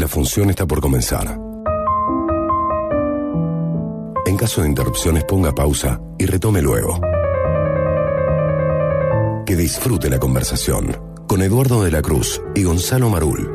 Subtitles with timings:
[0.00, 1.38] La función está por comenzar.
[4.24, 6.98] En caso de interrupciones ponga pausa y retome luego.
[9.44, 10.96] Que disfrute la conversación
[11.28, 13.52] con Eduardo de la Cruz y Gonzalo Marul.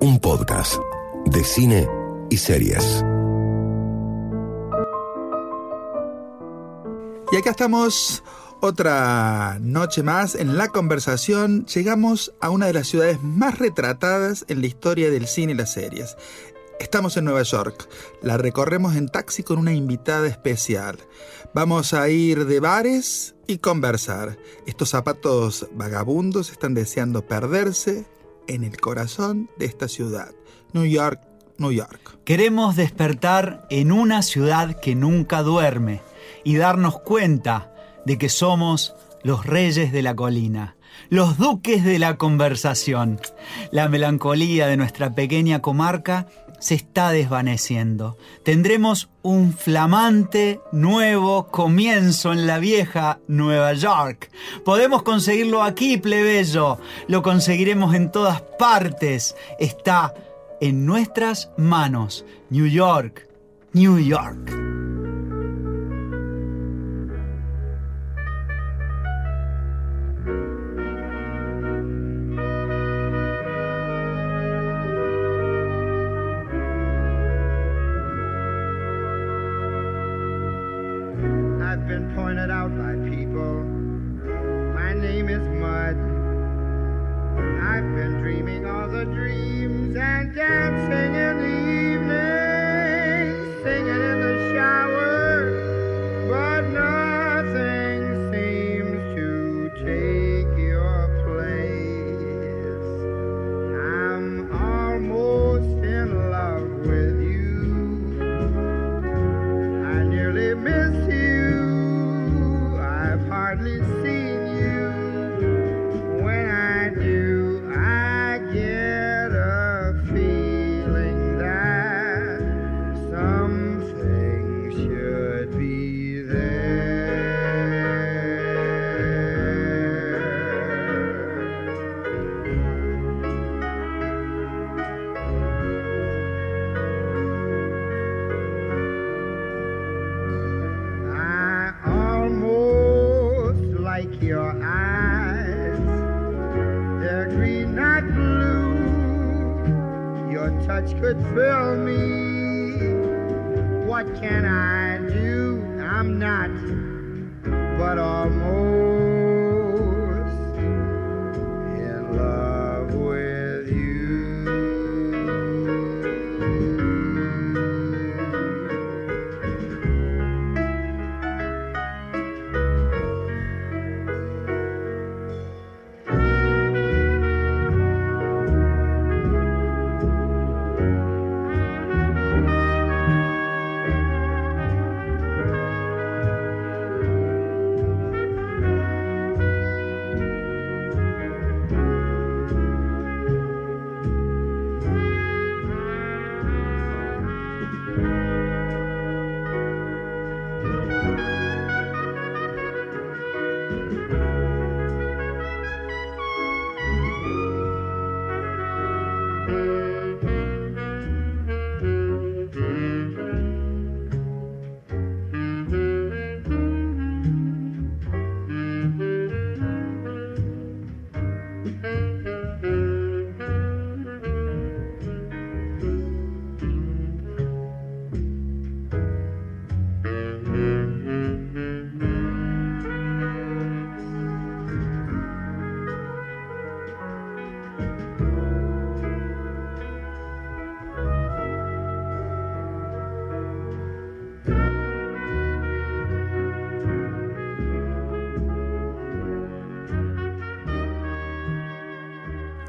[0.00, 0.76] Un podcast
[1.26, 1.86] de cine
[2.30, 3.04] y series.
[7.32, 8.24] Y acá estamos
[8.60, 11.66] otra noche más en la conversación.
[11.66, 15.72] Llegamos a una de las ciudades más retratadas en la historia del cine y las
[15.72, 16.16] series.
[16.80, 17.88] Estamos en Nueva York.
[18.22, 20.98] La recorremos en taxi con una invitada especial.
[21.54, 24.38] Vamos a ir de bares y conversar.
[24.66, 28.06] Estos zapatos vagabundos están deseando perderse
[28.46, 30.32] en el corazón de esta ciudad.
[30.72, 31.20] New York,
[31.58, 32.18] New York.
[32.24, 36.02] Queremos despertar en una ciudad que nunca duerme
[36.44, 37.72] y darnos cuenta
[38.06, 40.76] de que somos los reyes de la colina,
[41.10, 43.20] los duques de la conversación.
[43.70, 46.26] La melancolía de nuestra pequeña comarca
[46.58, 48.16] se está desvaneciendo.
[48.42, 54.30] Tendremos un flamante nuevo comienzo en la vieja Nueva York.
[54.64, 56.78] Podemos conseguirlo aquí, plebeyo.
[57.08, 59.36] Lo conseguiremos en todas partes.
[59.58, 60.14] Está
[60.60, 62.24] en nuestras manos.
[62.50, 63.28] New York,
[63.72, 64.95] New York.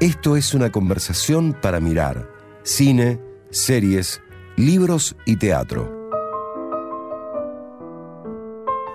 [0.00, 2.30] Esto es una conversación para mirar
[2.62, 4.22] cine, series,
[4.56, 5.92] libros y teatro.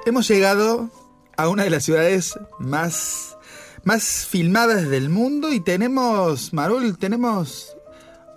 [0.06, 0.90] Hemos llegado
[1.36, 3.38] a una de las ciudades más,
[3.84, 7.76] más filmadas del mundo y tenemos, Marul, tenemos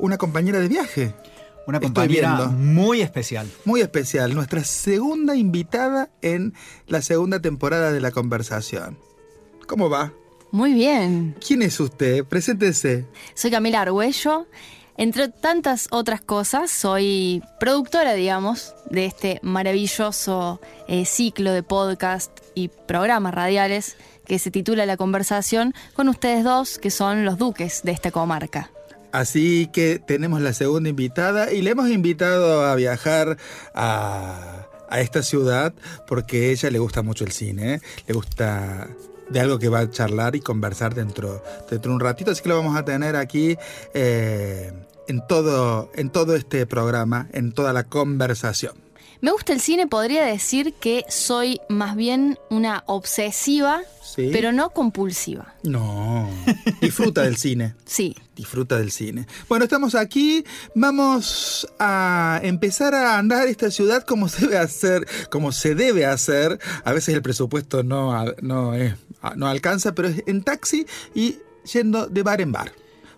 [0.01, 1.15] una compañera de viaje.
[1.69, 3.49] Una compañera muy especial.
[3.65, 4.35] Muy especial.
[4.35, 6.53] Nuestra segunda invitada en
[6.89, 8.99] la segunda temporada de la conversación.
[9.69, 10.13] ¿Cómo va?
[10.51, 11.37] Muy bien.
[11.47, 12.25] ¿Quién es usted?
[12.25, 13.05] Preséntese.
[13.35, 14.47] Soy Camila Argüello.
[14.99, 20.59] Entre tantas otras cosas, soy productora, digamos, de este maravilloso
[20.89, 23.97] eh, ciclo de podcast y programas radiales
[24.27, 28.71] que se titula La conversación con ustedes dos, que son los duques de esta comarca.
[29.13, 33.37] Así que tenemos la segunda invitada y le hemos invitado a viajar
[33.75, 35.75] a, a esta ciudad
[36.07, 37.81] porque a ella le gusta mucho el cine, ¿eh?
[38.07, 38.89] le gusta
[39.29, 42.49] de algo que va a charlar y conversar dentro, dentro de un ratito, así que
[42.49, 43.57] lo vamos a tener aquí
[43.95, 44.73] eh,
[45.09, 48.86] en, todo, en todo este programa, en toda la conversación.
[49.21, 54.31] Me gusta el cine, podría decir que soy más bien una obsesiva, Sí.
[54.33, 55.55] pero no compulsiva.
[55.63, 56.29] No,
[56.81, 57.75] disfruta del cine.
[57.85, 58.17] Sí.
[58.37, 59.27] Disfruta del cine.
[59.49, 60.45] Bueno, estamos aquí.
[60.75, 66.59] Vamos a empezar a andar esta ciudad como se debe hacer, como se debe hacer.
[66.85, 68.13] A veces el presupuesto no,
[68.43, 68.95] no, es-
[69.37, 71.39] no alcanza, pero es en taxi y
[71.73, 72.73] yendo de bar en bar.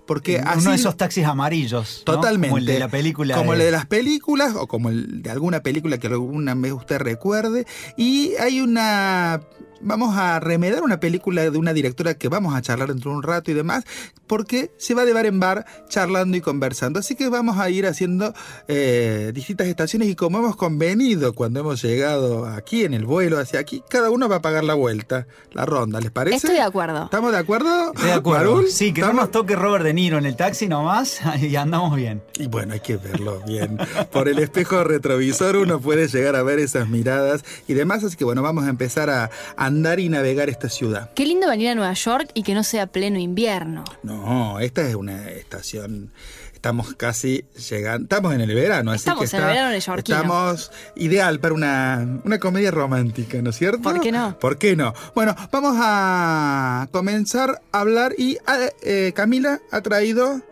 [0.08, 2.02] Porque así Uno de esos taxis amarillos.
[2.06, 2.14] ¿no?
[2.14, 2.48] Totalmente.
[2.48, 3.36] Como el de la película.
[3.36, 6.72] Como el de- de las películas o como el de alguna película que alguna vez
[6.72, 7.66] usted recuerde.
[7.98, 9.40] Y hay una.
[9.80, 13.22] Vamos a remedar una película de una directora que vamos a charlar dentro de un
[13.22, 13.84] rato y demás,
[14.26, 16.98] porque se va de bar en bar charlando y conversando.
[16.98, 18.34] Así que vamos a ir haciendo
[18.66, 23.60] eh, distintas estaciones y como hemos convenido cuando hemos llegado aquí en el vuelo hacia
[23.60, 26.36] aquí, cada uno va a pagar la vuelta, la ronda, ¿les parece?
[26.36, 27.04] Estoy de acuerdo.
[27.04, 27.92] ¿Estamos de acuerdo?
[27.92, 28.54] Estoy de acuerdo.
[28.54, 28.68] Marul?
[28.68, 32.22] Sí, que no nos toque Robert De Niro en el taxi nomás y andamos bien.
[32.34, 33.78] Y bueno, hay que verlo bien.
[34.12, 38.02] Por el espejo retrovisor uno puede llegar a ver esas miradas y demás.
[38.02, 39.30] Así que bueno, vamos a empezar a
[39.68, 41.10] andar y navegar esta ciudad.
[41.14, 43.84] Qué lindo venir a Nueva York y que no sea pleno invierno.
[44.02, 46.10] No, esta es una estación.
[46.52, 48.02] Estamos casi llegando.
[48.02, 50.16] Estamos en el verano, así Estamos que en el verano neoyorquino.
[50.16, 53.80] Estamos ideal para una, una comedia romántica, ¿no es cierto?
[53.80, 54.36] ¿Por qué no?
[54.40, 54.92] ¿Por qué no?
[55.14, 60.42] Bueno, vamos a comenzar a hablar y ah, eh, Camila ha traído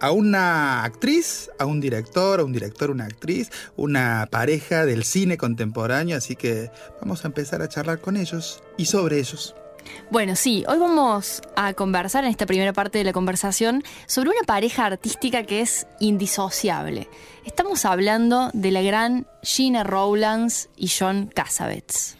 [0.00, 5.36] a una actriz, a un director, a un director, una actriz, una pareja del cine
[5.36, 6.70] contemporáneo, así que
[7.00, 9.54] vamos a empezar a charlar con ellos y sobre ellos.
[10.10, 14.42] Bueno, sí, hoy vamos a conversar en esta primera parte de la conversación sobre una
[14.46, 17.08] pareja artística que es indisociable.
[17.44, 22.16] Estamos hablando de la gran Gina Rowlands y John Cassavetes.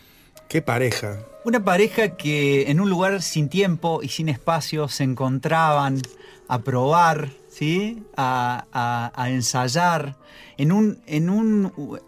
[0.49, 1.19] ¡Qué pareja!
[1.44, 6.03] Una pareja que en un lugar sin tiempo y sin espacio se encontraban
[6.49, 7.31] a probar,
[7.61, 8.03] ¿sí?
[8.17, 10.17] a, a- ensayar,
[10.57, 12.01] en un, en un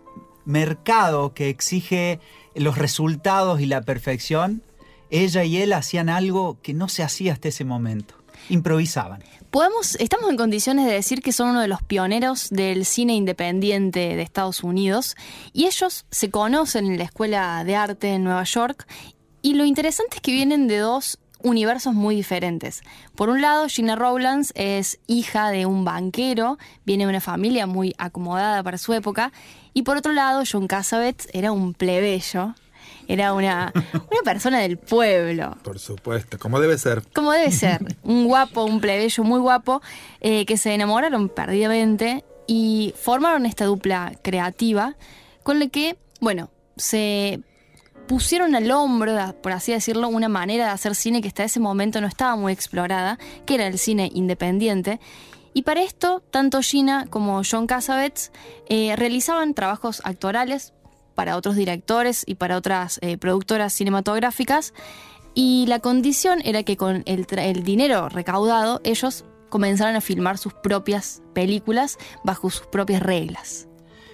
[0.46, 2.20] mercado que exige
[2.54, 4.62] los resultados y la perfección.
[5.10, 8.14] Ella y él hacían algo que no se hacía hasta ese momento.
[8.48, 9.22] Improvisaban.
[9.50, 14.16] Podemos, estamos en condiciones de decir que son uno de los pioneros del cine independiente
[14.16, 15.14] de Estados Unidos
[15.52, 18.86] y ellos se conocen en la Escuela de Arte en Nueva York
[19.42, 22.82] y lo interesante es que vienen de dos universos muy diferentes.
[23.14, 27.94] Por un lado, Gina Rowlands es hija de un banquero, viene de una familia muy
[27.98, 29.32] acomodada para su época
[29.74, 32.54] y por otro lado, John Cassavetes era un plebeyo,
[33.08, 35.56] era una, una persona del pueblo.
[35.62, 37.02] Por supuesto, como debe ser.
[37.14, 39.82] Como debe ser, un guapo, un plebeyo muy guapo,
[40.20, 44.96] eh, que se enamoraron perdidamente y formaron esta dupla creativa
[45.42, 47.40] con la que, bueno, se
[48.06, 49.12] pusieron al hombro,
[49.42, 52.52] por así decirlo, una manera de hacer cine que hasta ese momento no estaba muy
[52.52, 55.00] explorada, que era el cine independiente.
[55.54, 58.32] Y para esto, tanto Gina como John Cassavetes
[58.68, 60.72] eh, realizaban trabajos actorales
[61.14, 64.72] para otros directores y para otras eh, productoras cinematográficas.
[65.34, 70.54] Y la condición era que con el, el dinero recaudado ellos comenzaran a filmar sus
[70.54, 73.68] propias películas bajo sus propias reglas.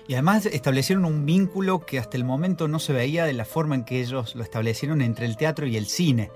[0.09, 3.75] Y además establecieron un vínculo que hasta el momento no se veía de la forma
[3.75, 6.31] en que ellos lo establecieron entre el teatro y el cine,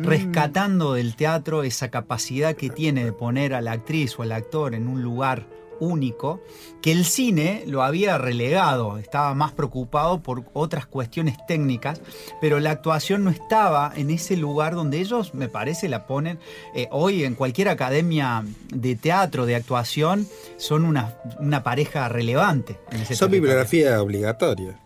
[0.00, 4.74] rescatando del teatro esa capacidad que tiene de poner a la actriz o al actor
[4.74, 5.46] en un lugar
[5.80, 6.40] único,
[6.82, 12.00] que el cine lo había relegado, estaba más preocupado por otras cuestiones técnicas,
[12.40, 16.38] pero la actuación no estaba en ese lugar donde ellos, me parece, la ponen
[16.74, 22.78] eh, hoy en cualquier academia de teatro, de actuación, son una, una pareja relevante.
[22.90, 23.30] En ese Son territorio.
[23.42, 24.78] bibliografía obligatoria.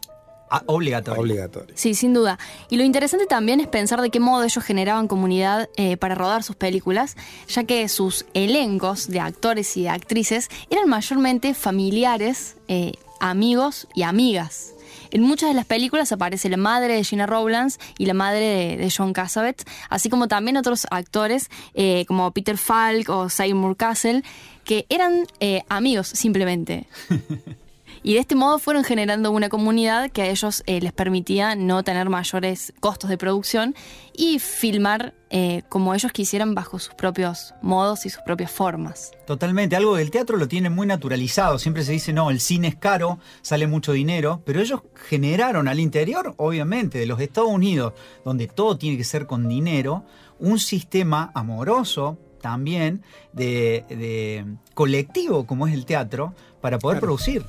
[0.55, 1.23] Ah, obligatorio.
[1.23, 1.75] Obligatoria.
[1.75, 2.39] Sí, sin duda.
[2.69, 6.43] Y lo interesante también es pensar de qué modo ellos generaban comunidad eh, para rodar
[6.43, 7.17] sus películas,
[7.49, 14.03] ya que sus elencos de actores y de actrices eran mayormente familiares, eh, amigos y
[14.03, 14.75] amigas.
[15.11, 18.77] En muchas de las películas aparece la madre de Gina Rowlands y la madre de,
[18.77, 24.23] de John Cassavetes, así como también otros actores eh, como Peter Falk o Seymour Castle,
[24.65, 26.87] que eran eh, amigos simplemente.
[28.05, 31.85] Y de este modo fueron generando una comunidad que a ellos eh, les permitía no
[31.85, 33.77] tener mayores costos de producción
[34.13, 39.13] y filmar eh, como ellos quisieran bajo sus propios modos y sus propias formas.
[39.25, 41.61] Totalmente, algo del teatro lo tiene muy naturalizado.
[41.61, 45.79] Siempre se dice, no, el cine es caro, sale mucho dinero, pero ellos generaron al
[45.79, 47.93] interior, obviamente, de los Estados Unidos,
[48.25, 50.05] donde todo tiene que ser con dinero,
[50.41, 54.45] un sistema amoroso también de,
[54.75, 57.45] colectivo como es el teatro para poder producir.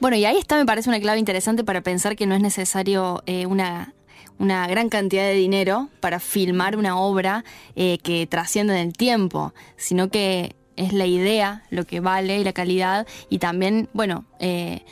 [0.00, 3.22] Bueno, y ahí está, me parece una clave interesante para pensar que no es necesario
[3.26, 3.94] eh, una,
[4.38, 7.44] una gran cantidad de dinero para filmar una obra
[7.76, 12.44] eh, que trasciende en el tiempo, sino que es la idea lo que vale y
[12.44, 14.84] la calidad y también, bueno, eh,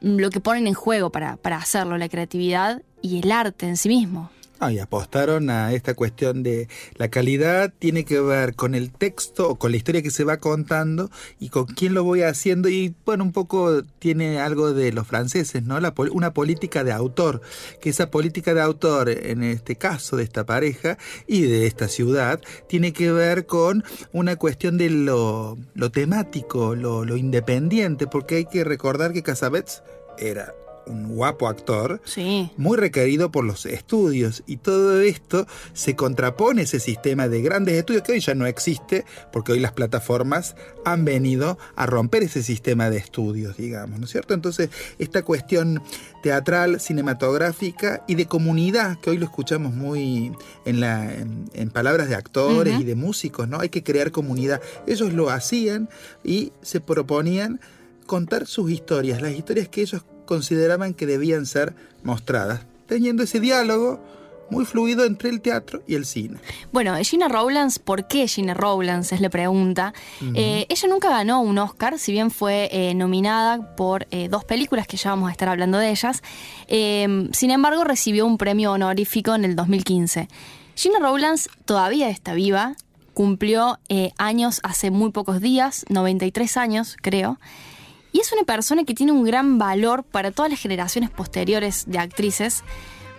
[0.00, 3.88] lo que ponen en juego para, para hacerlo, la creatividad y el arte en sí
[3.88, 4.30] mismo.
[4.62, 9.48] Ah, y apostaron a esta cuestión de la calidad, tiene que ver con el texto
[9.48, 12.68] o con la historia que se va contando y con quién lo voy haciendo.
[12.68, 15.80] Y bueno, un poco tiene algo de los franceses, ¿no?
[15.80, 17.40] La, una política de autor,
[17.80, 22.38] que esa política de autor, en este caso de esta pareja y de esta ciudad,
[22.68, 28.44] tiene que ver con una cuestión de lo, lo temático, lo, lo independiente, porque hay
[28.44, 29.82] que recordar que Casabets
[30.18, 30.52] era
[30.86, 32.00] un guapo actor,
[32.56, 34.42] muy requerido por los estudios.
[34.46, 39.04] Y todo esto se contrapone ese sistema de grandes estudios que hoy ya no existe,
[39.32, 44.10] porque hoy las plataformas han venido a romper ese sistema de estudios, digamos, ¿no es
[44.10, 44.34] cierto?
[44.34, 45.82] Entonces, esta cuestión
[46.22, 50.32] teatral, cinematográfica y de comunidad, que hoy lo escuchamos muy
[50.64, 53.60] en, la, en, palabras de actores y de músicos, ¿no?
[53.60, 54.60] Hay que crear comunidad.
[54.86, 55.88] Ellos lo hacían
[56.24, 57.60] y se proponían
[58.06, 64.00] contar sus historias, las historias que ellos consideraban que debían ser mostradas, teniendo ese diálogo
[64.48, 66.38] muy fluido entre el teatro y el cine.
[66.70, 69.10] Bueno, Gina Rowlands, ¿por qué Gina Rowlands?
[69.10, 69.92] Es la pregunta.
[70.36, 74.86] Eh, ella nunca ganó un Oscar, si bien fue eh, nominada por eh, dos películas
[74.86, 76.22] que ya vamos a estar hablando de ellas.
[76.68, 80.28] sin embargo, recibió un premio honorífico en el 2015.
[80.76, 82.76] Gina Rowlands todavía está viva,
[83.14, 83.80] cumplió
[84.16, 87.40] años hace muy pocos días, 93 años creo.
[88.12, 91.98] Y es una persona que tiene un gran valor para todas las generaciones posteriores de
[91.98, 92.64] actrices,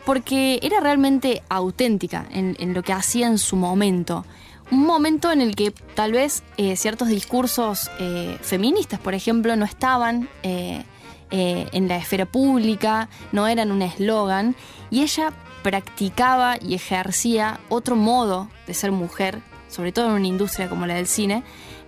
[0.05, 4.25] porque era realmente auténtica en, lo que hacía en su momento.
[4.71, 9.65] Un momento en el que tal vez eh, ciertos discursos eh, feministas, por ejemplo, no
[9.65, 10.83] estaban eh,
[11.29, 14.55] en la esfera pública, no eran un eslogan,
[14.89, 15.31] y ella
[15.63, 20.95] practicaba y ejercía otro modo de ser mujer, sobre todo en una industria como la
[20.95, 21.43] del cine,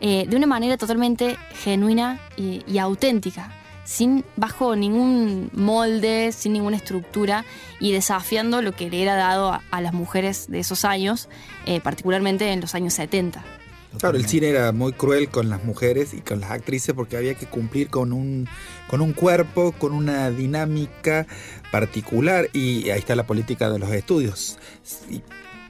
[0.05, 3.53] eh, de una manera totalmente genuina y, auténtica,
[3.85, 7.45] sin bajo ningún molde, sin ninguna estructura
[7.79, 11.29] y desafiando lo que le era dado a, las mujeres de esos años,
[11.65, 13.45] eh, particularmente en los años 70.
[13.97, 17.35] Claro, el cine era muy cruel con las mujeres y con las actrices porque había
[17.35, 18.49] que cumplir con un,
[18.89, 21.27] con un cuerpo, con una dinámica
[21.71, 24.57] particular y ahí está la política de los estudios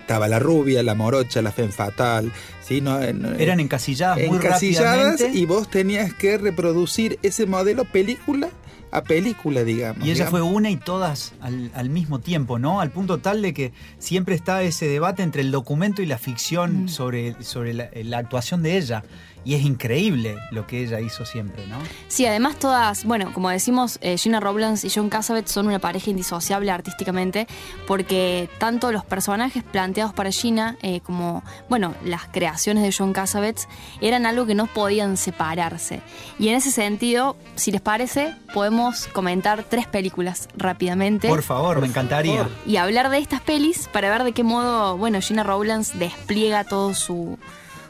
[0.03, 2.31] estaba la rubia, la morocha, la fen fatal,
[2.62, 2.81] ¿sí?
[2.81, 8.50] No, Eran encasilladas, muy encasilladas y vos tenías que reproducir ese modelo película
[8.91, 10.05] a película, digamos.
[10.05, 12.81] Y ella fue una y todas al, mismo tiempo, ¿no?
[12.81, 16.83] Al punto tal de que siempre está ese debate entre el documento y la ficción
[16.83, 16.89] mm.
[16.89, 19.03] sobre, sobre la, actuación de ella
[19.45, 21.77] y es increíble lo que ella hizo siempre, ¿no?
[22.07, 26.09] Sí, además todas, bueno, como decimos, eh, Gina Roblans y John Cassavetes son una pareja
[26.09, 27.47] indisociable artísticamente
[27.88, 33.67] porque tanto los personajes planteados para Gina eh, como, bueno, las creaciones de John Cassavetes
[34.01, 36.01] eran algo que no podían separarse.
[36.39, 41.27] Y en ese sentido, si les parece, podemos comentar tres películas rápidamente.
[41.27, 42.47] Por favor, me encantaría.
[42.65, 46.93] Y hablar de estas pelis para ver de qué modo, bueno, Gina Rowlands despliega todo
[46.93, 47.38] su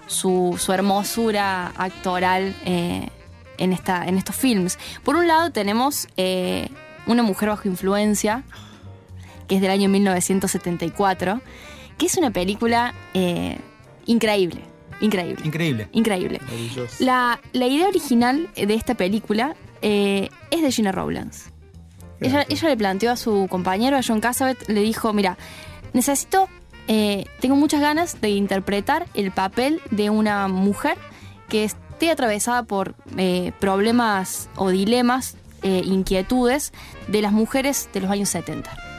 [0.08, 3.10] su, hermosura actoral eh,
[3.58, 4.78] en, esta, en estos films.
[5.04, 6.70] Por un lado tenemos eh,
[7.06, 8.44] Una mujer bajo influencia,
[9.48, 11.42] que es del año 1974,
[11.98, 13.58] que es una película eh,
[14.06, 14.62] increíble.
[15.02, 15.44] Increíble.
[15.44, 15.88] Increíble.
[15.92, 16.40] Increíble.
[17.00, 20.30] La, la, idea original de esta película es
[20.62, 21.52] de Gina Rowlands.
[22.22, 25.38] Ella, ella, le planteó a su compañero, a John Cassavet, le dijo, mira,
[25.92, 26.48] necesito
[26.88, 30.98] eh, tengo muchas ganas de interpretar el papel de una mujer
[31.50, 36.74] que esté atravesada por eh, problemas o dilemas, eh, inquietudes
[37.08, 38.93] de las mujeres de los años 70.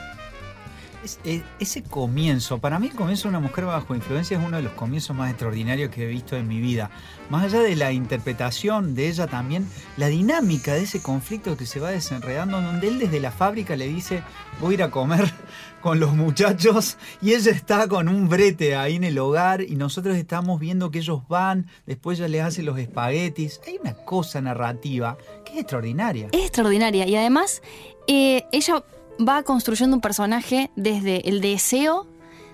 [1.05, 4.57] Es- e- ese comienzo, para mí el comienzo de una mujer bajo influencia es uno
[4.57, 6.89] de los comienzos más extraordinarios que he visto en mi vida.
[7.29, 11.79] Más allá de la interpretación de ella también, la dinámica de ese conflicto que se
[11.79, 14.23] va desenredando, donde él desde la fábrica le dice,
[14.59, 15.31] voy a ir a comer
[15.81, 20.15] con los muchachos y ella está con un brete ahí en el hogar y nosotros
[20.17, 23.61] estamos viendo que ellos van, después ella le hace los espaguetis.
[23.67, 26.29] Hay una cosa narrativa que es extraordinaria.
[26.31, 27.61] Es extraordinaria y además
[28.07, 28.83] eh, ella
[29.19, 32.07] va construyendo un personaje desde el deseo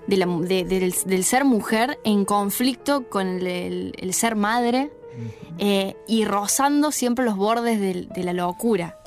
[0.08, 4.36] de la mu- de- del, del ser mujer en conflicto con el, el- el ser
[4.36, 4.92] madre
[5.58, 8.98] eh, y rozando siempre los bordes de la locura.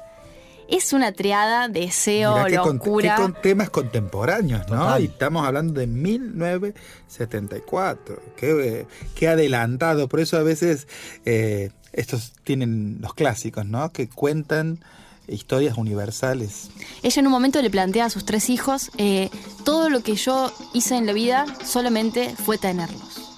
[0.66, 3.16] Es una triada, deseo, Mirá qué con- locura.
[3.16, 4.78] qué con temas contemporáneos, ¿no?
[4.78, 5.02] Total.
[5.02, 8.20] Y estamos hablando de 1974.
[8.36, 10.08] Qué, qué adelantado.
[10.08, 10.88] Por eso a veces
[11.24, 13.90] eh, estos tienen los clásicos, ¿no?
[13.92, 14.80] Que cuentan
[15.28, 16.70] historias universales.
[17.02, 19.30] Ella en un momento le plantea a sus tres hijos, eh,
[19.64, 23.33] todo lo que yo hice en la vida solamente fue tenerlos.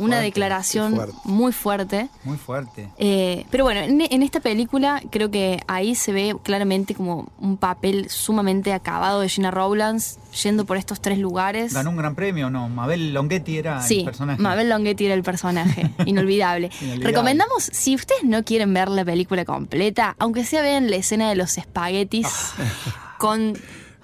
[0.00, 1.14] Una fuerte, declaración fuerte.
[1.24, 2.08] muy fuerte.
[2.24, 2.88] Muy fuerte.
[2.98, 7.56] Eh, pero bueno, en, en esta película creo que ahí se ve claramente como un
[7.56, 11.72] papel sumamente acabado de Gina Rowlands yendo por estos tres lugares.
[11.74, 12.68] ¿Ganó un gran premio no?
[12.68, 14.40] Mabel Longetti era Sí, el personaje.
[14.42, 16.70] Mabel Longetti era el personaje, inolvidable.
[16.80, 17.04] Inolvidable.
[17.06, 21.36] Recomendamos, si ustedes no quieren ver la película completa, aunque sea vean la escena de
[21.36, 22.26] los espaguetis
[23.18, 23.54] con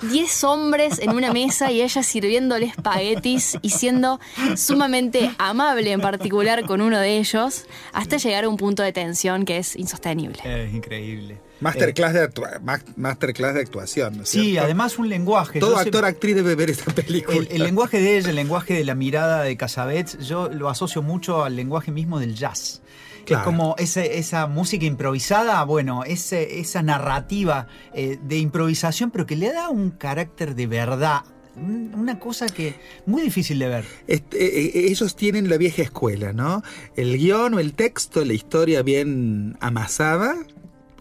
[0.03, 4.21] 10 hombres en una mesa y ella sirviéndole espaguetis y siendo
[4.57, 9.45] sumamente amable en particular con uno de ellos, hasta llegar a un punto de tensión
[9.45, 10.38] que es insostenible.
[10.45, 11.38] Es increíble.
[11.61, 14.65] Masterclass, de, actua- ma- masterclass de actuación, ¿no es Sí, cierto?
[14.67, 15.59] además un lenguaje.
[15.59, 17.38] Todo Yo sé- actor, actriz debe ver esta película.
[17.38, 21.00] el, el lenguaje de ella, el lenguaje de la mirada de Casabets, yo lo asocio
[21.03, 22.83] mucho al lenguaje mismo del jazz.
[23.26, 23.42] Claro.
[23.42, 29.37] Es como ese- esa música improvisada, bueno, ese- esa narrativa eh, de improvisación, pero que
[29.37, 31.23] le da un carácter de verdad.
[31.56, 32.75] Un- Una cosa que
[33.06, 33.85] muy difícil de ver.
[34.06, 36.62] Este, eh, eh, ellos tienen la vieja escuela, ¿no?
[36.97, 40.37] El guion o el texto, la historia bien amasada,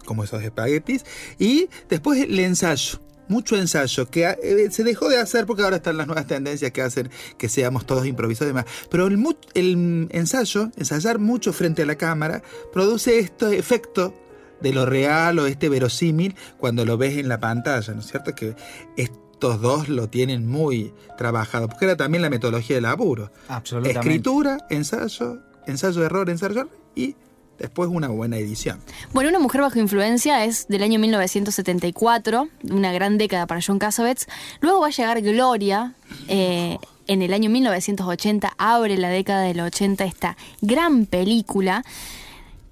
[0.06, 1.04] como esos espaguetis,
[1.38, 3.00] y después el ensayo.
[3.28, 6.82] Mucho ensayo, que eh, se dejó de hacer porque ahora están las nuevas tendencias que
[6.82, 8.66] hacen que seamos todos improvisados y demás.
[8.90, 9.18] Pero el,
[9.54, 12.42] el ensayo, ensayar mucho frente a la cámara,
[12.72, 14.14] produce este efecto
[14.60, 18.34] de lo real o este verosímil cuando lo ves en la pantalla, ¿no es cierto?
[18.34, 18.54] Que
[18.96, 23.30] estos dos lo tienen muy trabajado, porque era también la metodología de laburo.
[23.48, 24.00] Absolutamente.
[24.00, 27.16] Escritura, ensayo, ensayo, error, ensayo, y
[27.58, 28.80] después una buena edición.
[29.12, 34.28] Bueno, Una mujer bajo influencia es del año 1974, una gran década para John Cassavetes.
[34.60, 35.94] Luego va a llegar Gloria,
[36.28, 41.84] eh, en el año 1980, abre la década del 80 esta gran película,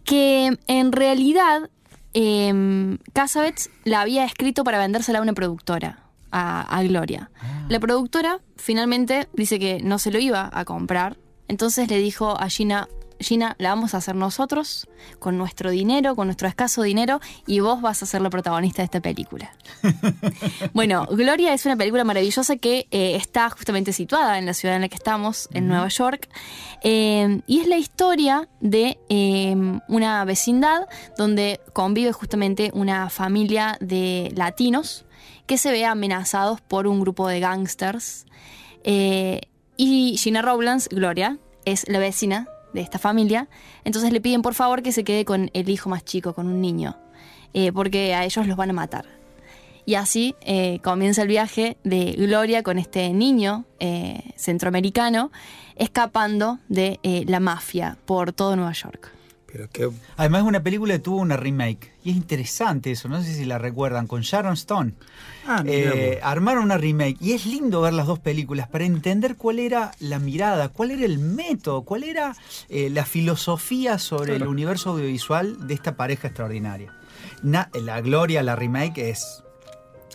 [0.05, 1.71] que en realidad
[2.15, 7.31] eh, Cassavetes la había escrito para vendérsela a una productora, a, a Gloria.
[7.69, 11.17] La productora finalmente dice que no se lo iba a comprar,
[11.49, 12.89] entonces le dijo a Gina,
[13.21, 17.81] Gina, la vamos a hacer nosotros, con nuestro dinero, con nuestro escaso dinero, y vos
[17.81, 19.55] vas a ser la protagonista de esta película.
[20.73, 24.83] bueno, Gloria es una película maravillosa que eh, está justamente situada en la ciudad en
[24.83, 26.29] la que estamos, en Nueva York,
[26.83, 29.55] eh, y es la historia de eh,
[29.89, 35.05] una vecindad donde convive justamente una familia de latinos
[35.47, 38.27] que se ve amenazados por un grupo de gángsters.
[38.85, 39.41] Eh,
[39.77, 43.49] y Gina Rowlands, Gloria, es la vecina de esta familia.
[43.85, 46.61] Entonces le piden por favor que se quede con el hijo más chico, con un
[46.61, 46.99] niño,
[47.55, 49.07] eh, porque a ellos los van a matar.
[49.87, 55.31] Y así eh, comienza el viaje de Gloria con este niño eh, centroamericano
[55.77, 59.14] escapando de la mafia por todo Nueva York.
[59.55, 61.93] Pero qué Además, una película que tuvo una remake.
[62.03, 64.95] Y es interesante eso, no sé si la recuerdan, con Sharon Stone.
[65.47, 67.17] Ah, Eh, armaron una remake.
[67.21, 71.05] Y es lindo ver las dos películas para entender cuál era la mirada, cuál era
[71.05, 72.35] el método, cuál era
[72.69, 76.93] eh, la filosofía sobre el universo audiovisual de esta pareja extraordinaria.
[77.45, 79.44] Na- la Gloria, la remake es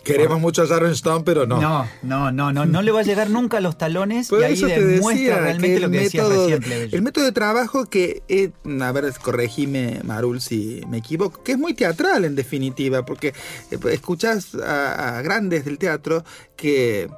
[0.04, 1.60] Queremos mucho a Sharon Stone, pero no.
[1.60, 4.44] No, no, no, no, no le va a llegar nunca a los talones Por y
[4.44, 8.22] ahí eso te demuestra que realmente lo que decías recién, el método de trabajo que,
[8.28, 13.34] eh, a ver, corregime Marul si me equivoco, que es muy teatral en definitiva, porque
[13.70, 16.24] eh, escuchás a, a grandes del teatro
[16.56, 17.08] que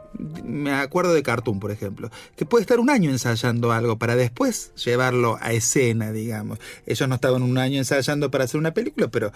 [0.44, 4.72] me acuerdo de Cartoon, por ejemplo, que puede estar un año ensayando algo para después
[4.84, 6.58] llevarlo a escena, digamos.
[6.86, 9.32] Ellos no estaban un año ensayando para hacer una película, pero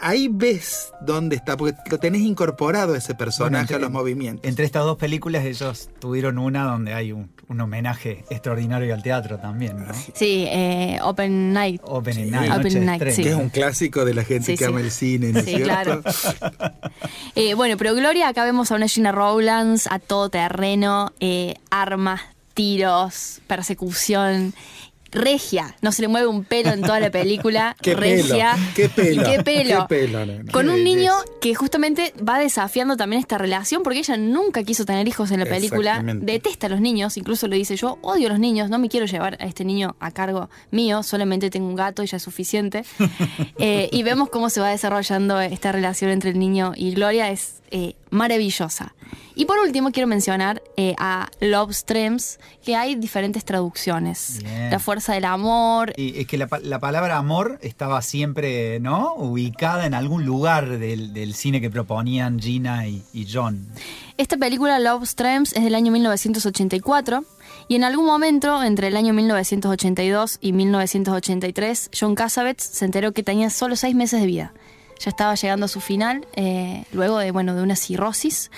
[0.00, 4.44] ahí ves dónde está, porque lo tenés incorporado ese personaje Bueno, entre- a los movimientos.
[4.48, 9.38] Entre estas dos películas ellos tuvieron una donde hay un, un homenaje extraordinario al teatro
[9.38, 9.94] también, ¿no?
[10.14, 11.80] Sí, eh, Open Night.
[12.12, 12.22] Sí.
[12.24, 13.14] Night, Noche Estreno.
[13.16, 14.64] que es un clásico de la gente Sí, que sí.
[14.64, 15.64] ama el cine, ¿no es Sí, cierto?
[15.66, 16.02] claro.
[17.34, 22.22] Eh, bueno, pero Gloria, acá vemos a una Gina Rowlands a todo terreno, eh, armas,
[22.54, 24.54] tiros, persecución.
[25.12, 27.74] Regia, no se le mueve un pelo en toda la película.
[27.82, 28.54] Qué regia.
[28.54, 29.86] pelo, qué pelo, Qué pelo.
[29.88, 30.52] qué pelo, nena.
[30.52, 34.84] Con Qué un niño que justamente va desafiando también esta relación porque ella nunca quiso
[34.84, 36.02] tener hijos en la película.
[36.02, 39.06] Detesta a los niños, incluso le dice yo odio a los niños, no me quiero
[39.06, 42.84] llevar a este niño a cargo mío, solamente tengo un gato y ya es suficiente.
[43.58, 47.62] Eh, y vemos cómo se va desarrollando esta relación entre el niño y Gloria, es
[47.70, 48.94] eh, maravillosa.
[49.34, 54.38] Y por último quiero mencionar eh, a Love Streams, que hay diferentes traducciones.
[54.42, 54.70] Bien.
[54.70, 59.14] La fuerza del amor, Y es que la, pa- la palabra amor estaba siempre, ¿no?
[59.14, 63.66] Ubicada en algún lugar del, del cine que proponían Gina y, y John.
[64.16, 67.22] Esta película Love Streams es del año 1984
[67.68, 73.22] y en algún momento entre el año 1982 y 1983 John Cassavetes se enteró que
[73.22, 74.52] tenía solo seis meses de vida.
[74.98, 78.50] Ya estaba llegando a su final eh, luego de, bueno, de una cirrosis.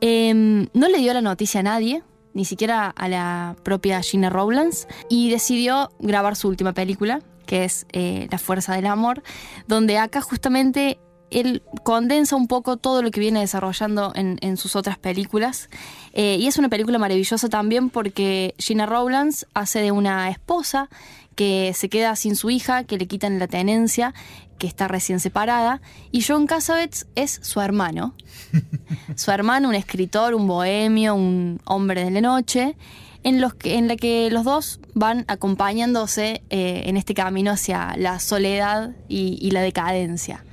[0.00, 2.02] Eh, no le dio la noticia a nadie,
[2.34, 7.86] ni siquiera a la propia Gina Rowlands, y decidió grabar su última película, que es
[7.92, 9.22] eh, La Fuerza del Amor,
[9.66, 10.98] donde acá justamente
[11.30, 15.68] él condensa un poco todo lo que viene desarrollando en, en sus otras películas.
[16.12, 20.88] Eh, y es una película maravillosa también porque Gina Rowlands hace de una esposa
[21.34, 24.12] que se queda sin su hija, que le quitan la tenencia,
[24.58, 28.14] que está recién separada, y John Cassavetes es su hermano.
[29.14, 32.74] su hermano, un escritor, un bohemio, un hombre de la noche,
[33.22, 37.94] en, los que, en la que los dos van acompañándose eh, en este camino hacia
[37.96, 40.44] la soledad y, y la decadencia.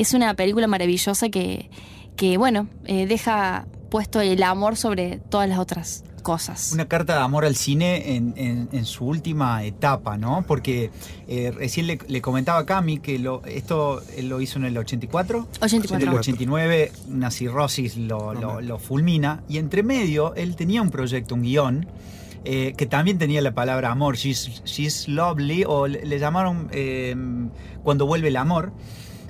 [0.00, 1.70] Es una película maravillosa que,
[2.16, 6.72] que bueno, eh, deja puesto el amor sobre todas las otras cosas.
[6.72, 10.44] Una carta de amor al cine en, en- en su última etapa, ¿no?
[10.46, 10.90] Porque
[11.26, 14.76] eh, recién le, le comentaba a Cami que lo, esto él lo hizo en el
[14.76, 15.48] 84.
[15.60, 16.06] 84.
[16.06, 20.90] En el 89 una cirrosis lo, lo- lo fulmina y entre medio él tenía un
[20.90, 21.86] proyecto, un guion,
[22.44, 27.16] eh, que también tenía la palabra amor, she's, she's lovely, o le, le llamaron eh,
[27.82, 28.72] Cuando vuelve el amor.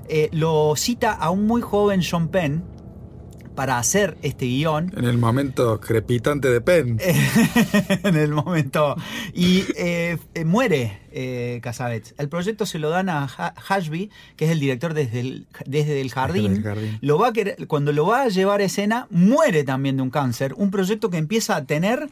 [0.09, 2.65] Eh, lo cita a un muy joven Sean Penn
[3.55, 7.01] para hacer este guion En el momento crepitante de Penn.
[8.05, 8.95] en el momento.
[9.35, 10.17] Y eh,
[10.47, 12.15] muere eh, Casabets.
[12.19, 16.01] El proyecto se lo dan a Ha- Hashby, que es el director desde el, desde
[16.01, 16.55] el jardín.
[16.55, 16.99] Desde el jardín.
[17.01, 20.11] Lo va a querer- cuando lo va a llevar a escena, muere también de un
[20.11, 20.55] cáncer.
[20.57, 22.09] Un proyecto que empieza a tener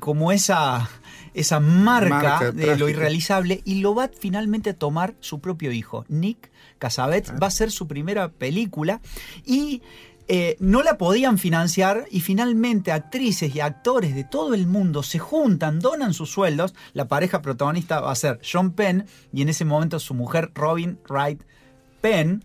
[0.00, 0.88] como esa,
[1.32, 6.04] esa marca, Marca de lo irrealizable y lo va finalmente a tomar su propio hijo,
[6.08, 6.49] Nick
[6.80, 7.32] Casabets.
[7.40, 9.00] Va a ser su primera película
[9.46, 9.82] y
[10.26, 15.18] eh, no la podían financiar y finalmente actrices y actores de todo el mundo se
[15.18, 16.74] juntan, donan sus sueldos.
[16.92, 20.98] La pareja protagonista va a ser Sean Penn y en ese momento su mujer Robin
[21.08, 21.42] Wright
[22.00, 22.44] Penn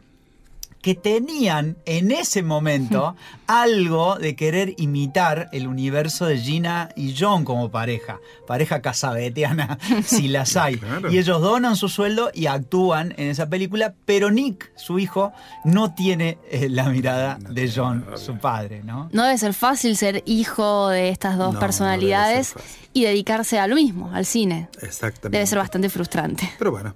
[0.85, 3.15] que tenían en ese momento
[3.47, 10.27] algo de querer imitar el universo de Gina y John como pareja, pareja casabetiana, si
[10.27, 10.77] las hay.
[10.77, 11.11] Claro.
[11.11, 15.95] Y ellos donan su sueldo y actúan en esa película, pero Nick, su hijo, no
[15.95, 19.09] tiene eh, la mirada de John, su padre, ¿no?
[19.11, 22.53] No debe ser fácil ser hijo de estas dos No, personalidades
[22.93, 24.69] y dedicarse a lo mismo, al cine.
[24.83, 25.35] Exactamente.
[25.35, 26.47] Debe ser bastante frustrante.
[26.59, 26.93] Pero bueno,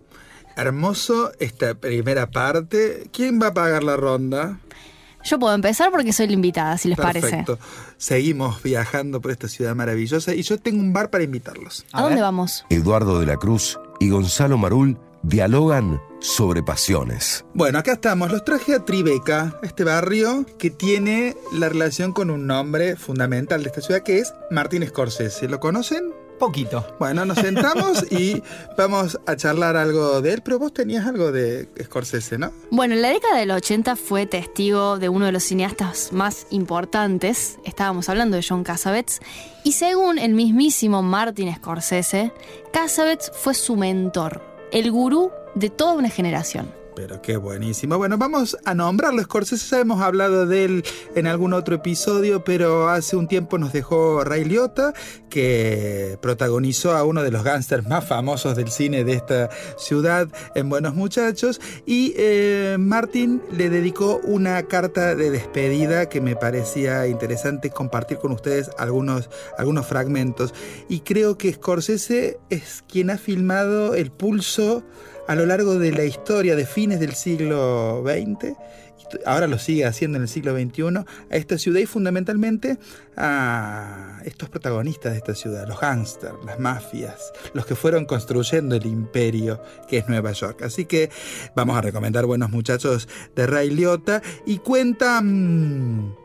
[0.61, 3.09] hermoso esta primera parte.
[3.11, 4.59] ¿Quién va a pagar la ronda?
[5.23, 7.45] Yo puedo empezar porque soy la invitada, si les parece.
[7.97, 11.85] Seguimos viajando por esta ciudad maravillosa y yo tengo un bar para invitarlos.
[11.91, 12.65] ¿A, A dónde vamos?
[12.69, 17.45] Eduardo de la Cruz y Gonzalo Marul dialogan sobre pasiones.
[17.53, 18.31] Bueno, acá estamos.
[18.31, 23.69] Los traje a Tribeca, este barrio que tiene la relación con un nombre fundamental de
[23.69, 25.47] esta ciudad que es Martín Scorsese.
[25.49, 26.13] ¿Lo conocen?
[26.39, 26.85] Poquito.
[26.99, 28.41] Bueno, nos sentamos y
[28.77, 32.51] vamos a charlar algo de él, pero vos tenías algo de Scorsese, ¿no?
[32.71, 37.59] Bueno, en la década del 80 fue testigo de uno de los cineastas más importantes.
[37.65, 39.19] Estábamos hablando de John Cassavetes.
[39.63, 42.31] Y según el mismísimo Martin Scorsese,
[42.71, 46.78] Cassavetes fue su mentor, el gurú de toda una generación.
[46.99, 47.97] Pero qué buenísimo.
[47.97, 49.23] Bueno, vamos a nombrarlo.
[49.23, 50.83] Scorsese hemos hablado de él
[51.15, 54.91] en algún otro episodio, pero hace un tiempo nos dejó Ray Liotta,
[55.29, 60.67] que protagonizó a uno de los gángsters más famosos del cine de esta ciudad en
[60.67, 61.61] Buenos Muchachos.
[61.85, 68.33] Y eh, Martin le dedicó una carta de despedida que me parecía interesante compartir con
[68.33, 70.53] ustedes algunos, algunos fragmentos.
[70.89, 74.83] Y creo que Scorsese es quien ha filmado el pulso
[75.29, 78.57] a lo largo de la historia de fines del siglo XX,
[79.27, 82.79] ahora lo sigue haciendo en el siglo XXI, a esta ciudad y fundamentalmente
[83.15, 88.87] a estos protagonistas de esta ciudad, los gángsters, las mafias, los que fueron construyendo el
[88.87, 90.63] imperio que es Nueva York.
[90.63, 91.11] Así que
[91.55, 96.15] vamos a recomendar Buenos Muchachos de Ray Liotta y cuenta, mm,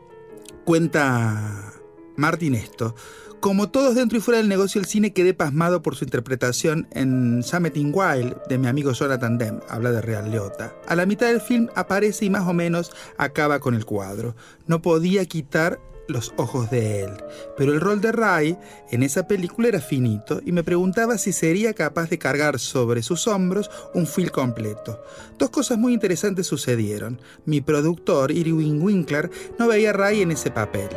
[0.65, 1.74] cuenta
[2.17, 2.95] Martín esto.
[3.39, 7.43] Como todos dentro y fuera del negocio del cine, quedé pasmado por su interpretación en
[7.43, 10.73] Summiting Wild de mi amigo Jonathan Demme, habla de Real Leota.
[10.87, 14.35] A la mitad del film aparece y más o menos acaba con el cuadro.
[14.65, 17.11] No podía quitar los ojos de él.
[17.57, 18.57] Pero el rol de Ray
[18.89, 23.27] en esa película era finito y me preguntaba si sería capaz de cargar sobre sus
[23.27, 25.03] hombros un film completo.
[25.37, 27.21] Dos cosas muy interesantes sucedieron.
[27.45, 30.89] Mi productor, Irwin Winkler, no veía a Ray en ese papel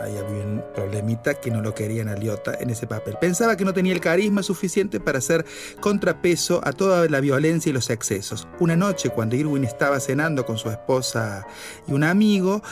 [0.00, 3.16] ahí había un problemita que no lo querían a Liotta en ese papel.
[3.20, 5.44] Pensaba que no tenía el carisma suficiente para hacer
[5.80, 8.48] contrapeso a toda la violencia y los excesos.
[8.60, 11.46] Una noche, cuando Irwin estaba cenando con su esposa
[11.86, 12.62] y un amigo,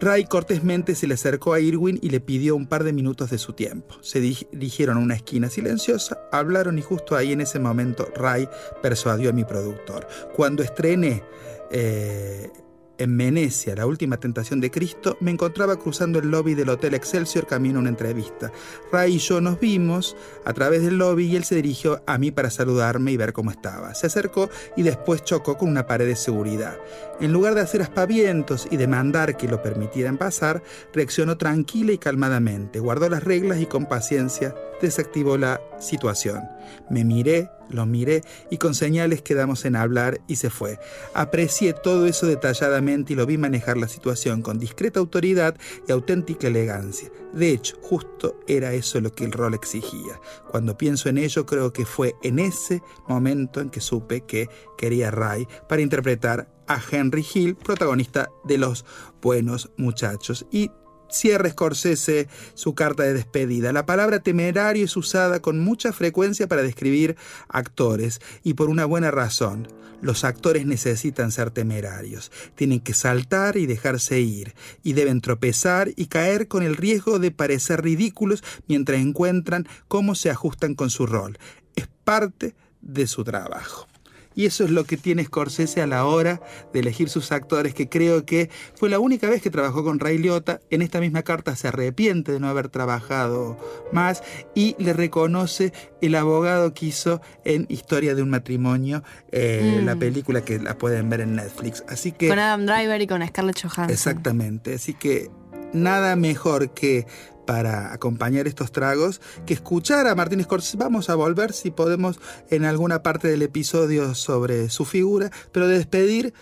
[0.00, 3.38] Ray cortésmente se le acercó a Irwin y le pidió un par de minutos de
[3.38, 3.96] su tiempo.
[4.02, 8.48] Se dirigieron a una esquina silenciosa, hablaron y justo ahí en ese momento Ray
[8.82, 10.06] persuadió a mi productor.
[10.34, 11.22] Cuando estrené
[11.70, 12.50] eh,
[12.98, 17.46] en Venecia, la última tentación de Cristo, me encontraba cruzando el lobby del Hotel Excelsior
[17.46, 18.52] camino a una entrevista.
[18.92, 22.30] Ray y yo nos vimos a través del lobby y él se dirigió a mí
[22.30, 23.94] para saludarme y ver cómo estaba.
[23.94, 26.76] Se acercó y después chocó con una pared de seguridad.
[27.20, 32.80] En lugar de hacer aspavientos y demandar que lo permitieran pasar, reaccionó tranquila y calmadamente,
[32.80, 36.42] guardó las reglas y con paciencia desactivó la situación.
[36.90, 40.78] Me miré, lo miré y con señales quedamos en hablar y se fue.
[41.14, 46.48] Aprecié todo eso detalladamente y lo vi manejar la situación con discreta autoridad y auténtica
[46.48, 47.10] elegancia.
[47.32, 50.20] De hecho, justo era eso lo que el rol exigía.
[50.50, 55.10] Cuando pienso en ello, creo que fue en ese momento en que supe que quería
[55.10, 58.84] Ray para interpretar a Henry Hill, protagonista de Los
[59.20, 60.46] Buenos Muchachos.
[60.50, 60.70] Y
[61.14, 63.72] cierra Scorsese su carta de despedida.
[63.72, 67.16] La palabra temerario es usada con mucha frecuencia para describir
[67.48, 69.68] actores y por una buena razón.
[70.02, 76.06] Los actores necesitan ser temerarios, tienen que saltar y dejarse ir, y deben tropezar y
[76.06, 81.38] caer con el riesgo de parecer ridículos mientras encuentran cómo se ajustan con su rol.
[81.74, 83.86] Es parte de su trabajo.
[84.34, 86.40] Y eso es lo que tiene Scorsese a la hora
[86.72, 90.18] de elegir sus actores, que creo que fue la única vez que trabajó con Ray
[90.18, 90.60] Liotta.
[90.70, 93.58] En esta misma carta se arrepiente de no haber trabajado
[93.92, 94.22] más
[94.54, 99.98] y le reconoce el abogado que hizo en Historia de un matrimonio, eh, la mm.
[99.98, 101.84] película que la pueden ver en Netflix.
[101.88, 103.90] Así que, con Adam Driver y con Scarlett Johansson.
[103.90, 104.74] Exactamente.
[104.74, 105.30] Así que
[105.74, 107.06] nada mejor que
[107.46, 110.78] para acompañar estos tragos que escuchar a Martín Scorsese.
[110.78, 112.18] Vamos a volver si podemos
[112.50, 116.32] en alguna parte del episodio sobre su figura, pero de despedir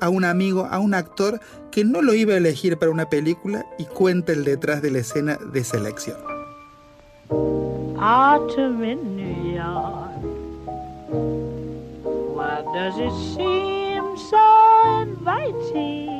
[0.00, 3.66] a un amigo, a un actor que no lo iba a elegir para una película
[3.78, 6.16] y cuenta el detrás de la escena de selección.
[12.34, 16.12] Why does it seem so inviting?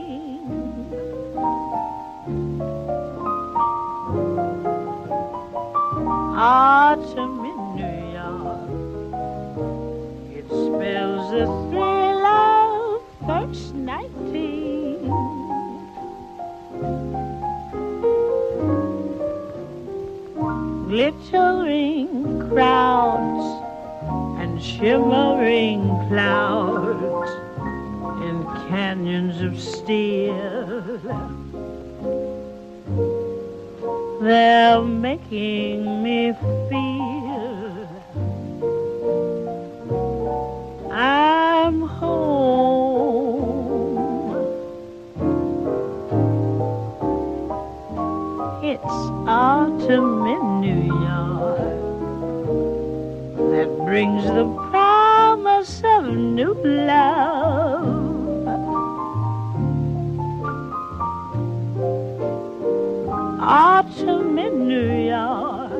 [6.34, 8.70] Autumn in New York.
[10.34, 15.02] It spells the thrill of first nighting.
[20.88, 23.46] Glittering crowds
[24.40, 27.30] and shimmering clouds
[28.22, 31.41] in canyons of steel
[34.22, 36.32] They're making me
[36.68, 37.88] feel
[40.92, 43.18] I'm home.
[48.62, 51.58] It's autumn in New York
[53.50, 57.91] that brings the promise of new love.
[63.44, 65.72] autumn in New York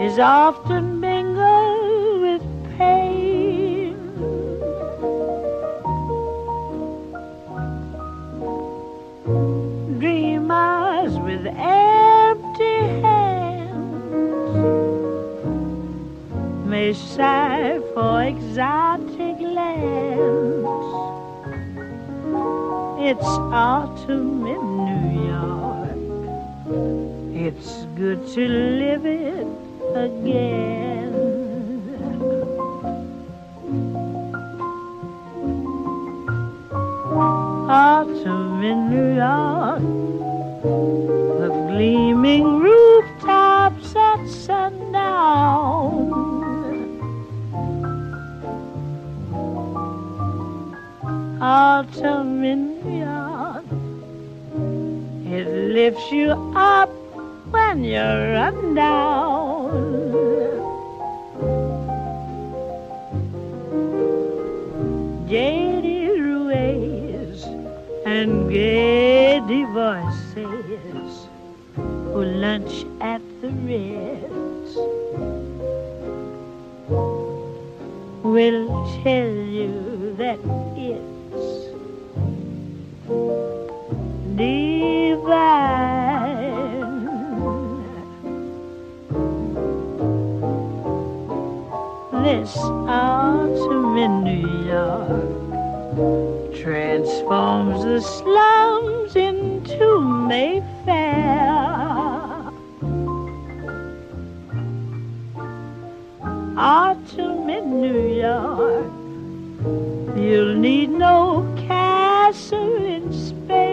[0.00, 2.42] is often mingled with
[2.78, 3.94] pain.
[10.00, 14.16] Dreamers with empty hands
[16.66, 20.66] may sigh for exotic lands.
[22.98, 25.25] It's autumn in New York.
[27.46, 29.46] It's good to live it
[29.94, 31.14] again.
[37.70, 39.84] Autumn in New York,
[41.38, 46.10] the gleaming rooftops at sundown.
[51.40, 53.66] Autumn in New York,
[55.32, 56.90] it lifts you up
[57.76, 59.76] when you're run down.
[65.28, 67.44] Jaded ways
[68.06, 69.40] and gay
[69.74, 71.28] voices
[71.74, 74.76] who lunch at the Ritz
[78.22, 78.68] will
[79.02, 80.40] tell you that
[92.46, 92.46] divine.
[92.46, 92.56] This
[92.88, 100.64] autumn in New York transforms the slums into Mayfair.
[106.58, 108.92] Autumn in New York,
[110.16, 113.66] you'll need no castle in Spain.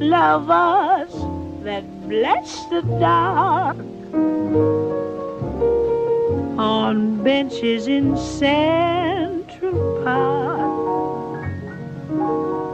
[0.00, 1.12] Lovers
[1.64, 3.76] that bless the dark
[6.58, 11.42] on benches in Central Park.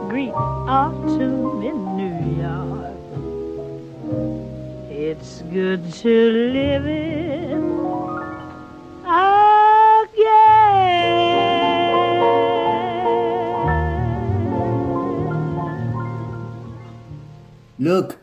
[0.09, 2.97] Greet autumn in New York.
[4.91, 7.57] It's good to live it
[9.03, 10.43] again.
[17.79, 18.22] Look,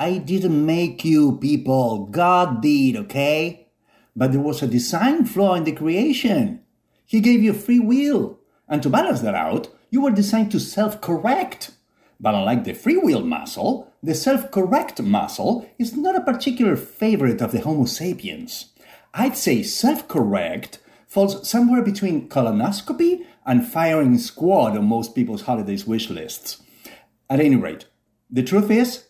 [0.00, 2.06] I didn't make you people.
[2.06, 3.68] God did, okay?
[4.16, 6.62] But there was a design flaw in the creation.
[7.04, 8.38] He gave you free will.
[8.66, 11.72] And to balance that out, you were designed to self correct.
[12.18, 17.42] But unlike the free will muscle, the self correct muscle is not a particular favorite
[17.42, 18.72] of the Homo sapiens.
[19.12, 25.86] I'd say self correct falls somewhere between colonoscopy and firing squad on most people's holidays
[25.86, 26.62] wish lists.
[27.28, 27.84] At any rate,
[28.30, 29.04] the truth is,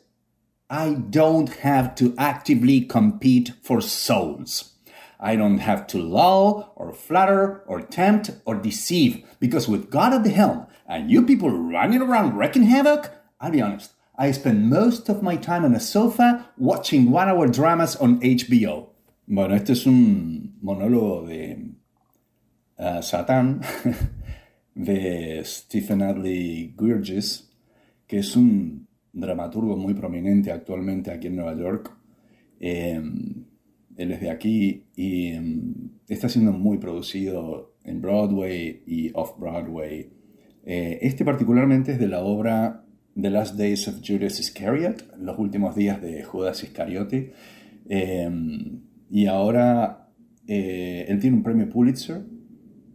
[0.72, 4.74] I don't have to actively compete for souls.
[5.18, 10.22] I don't have to lull or flatter or tempt or deceive because with God at
[10.22, 15.08] the helm and you people running around wrecking havoc, I'll be honest, I spend most
[15.08, 18.90] of my time on a sofa watching one hour dramas on HBO.
[19.26, 21.72] Bueno, este es un monólogo de
[22.78, 23.64] uh, Satán
[24.76, 27.48] de Stephen Adley Gurgis,
[28.06, 31.96] que es un dramaturgo muy prominente actualmente aquí en Nueva York.
[32.60, 33.00] Eh,
[33.96, 40.10] él es de aquí y um, está siendo muy producido en Broadway y off-Broadway.
[40.64, 42.84] Eh, este particularmente es de la obra
[43.20, 47.34] The Last Days of Judas Iscariot, los últimos días de Judas Iscariote.
[47.88, 48.30] Eh,
[49.10, 50.08] y ahora
[50.46, 52.22] eh, él tiene un premio Pulitzer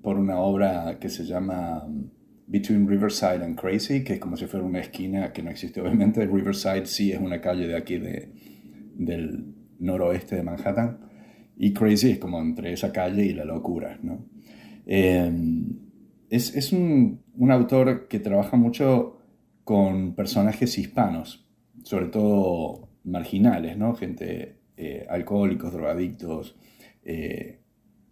[0.02, 1.88] por una obra que se llama
[2.48, 6.26] Between Riverside and Crazy, que es como si fuera una esquina que no existe obviamente.
[6.26, 8.30] Riverside sí es una calle de aquí de,
[8.96, 11.00] del noroeste de Manhattan
[11.58, 14.26] y Crazy es como entre esa calle y la locura, ¿no?
[14.86, 15.32] Eh,
[16.30, 19.20] es, es un, un, autor que trabaja mucho
[19.64, 21.48] con personajes hispanos,
[21.84, 23.96] sobre todo marginales, ¿no?
[23.96, 26.56] Gente, eh, alcohólicos, drogadictos,
[27.04, 27.62] eh,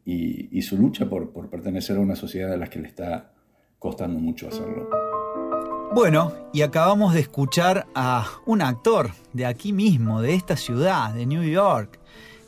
[0.06, 3.33] y, y, su lucha por, por pertenecer a una sociedad a la que le está
[3.84, 4.90] costando mucho hacerlo.
[5.94, 11.26] Bueno, y acabamos de escuchar a un actor de aquí mismo, de esta ciudad, de
[11.26, 12.00] New York.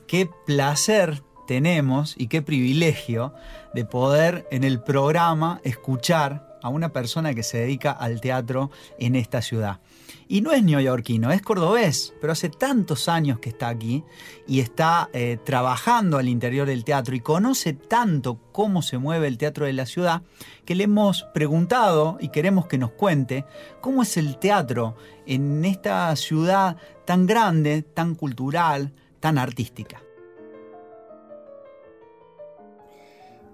[0.07, 3.33] Qué placer tenemos y qué privilegio
[3.73, 9.17] de poder en el programa escuchar a una persona que se dedica al teatro en
[9.17, 9.81] esta ciudad.
[10.27, 14.03] Y no es neoyorquino, es cordobés, pero hace tantos años que está aquí
[14.47, 19.37] y está eh, trabajando al interior del teatro y conoce tanto cómo se mueve el
[19.37, 20.23] teatro de la ciudad
[20.65, 23.45] que le hemos preguntado y queremos que nos cuente
[23.81, 30.01] cómo es el teatro en esta ciudad tan grande, tan cultural, tan artística.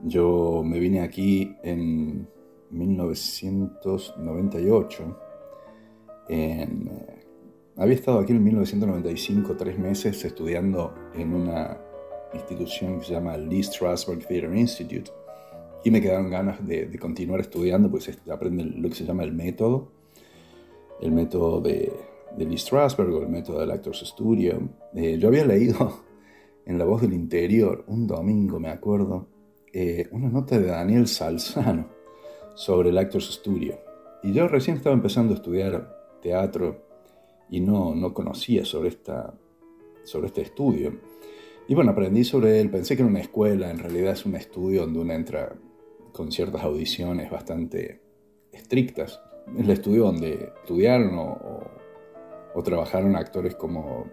[0.04, 2.28] Yo me vine aquí en
[2.72, 5.18] 1998
[6.32, 6.90] en,
[7.76, 11.78] había estado aquí en 1995 tres meses estudiando en una
[12.34, 15.12] institución que se llama Lee Strasberg Theater Institute
[15.84, 19.24] y me quedaron ganas de, de continuar estudiando, pues se aprende lo que se llama
[19.24, 19.92] el método,
[21.02, 21.92] el método de,
[22.38, 24.70] de Lee Strasberg o el método del Actors Studio.
[24.96, 26.04] Eh, yo había leído
[26.66, 29.28] en La Voz del Interior un domingo, me acuerdo,
[29.74, 31.88] eh, una nota de Daniel Salzano
[32.56, 33.80] sobre el Actors Studio.
[34.24, 36.86] Y yo recién estaba empezando a estudiar teatro
[37.50, 39.34] y no, no conocía sobre, esta,
[40.04, 40.94] sobre este estudio.
[41.68, 44.82] Y bueno, aprendí sobre él, pensé que era una escuela, en realidad es un estudio
[44.82, 45.56] donde uno entra
[46.12, 48.02] con ciertas audiciones bastante
[48.52, 49.22] estrictas.
[49.56, 51.62] Es el estudio donde estudiaron o,
[52.54, 54.06] o, trabajaron actores como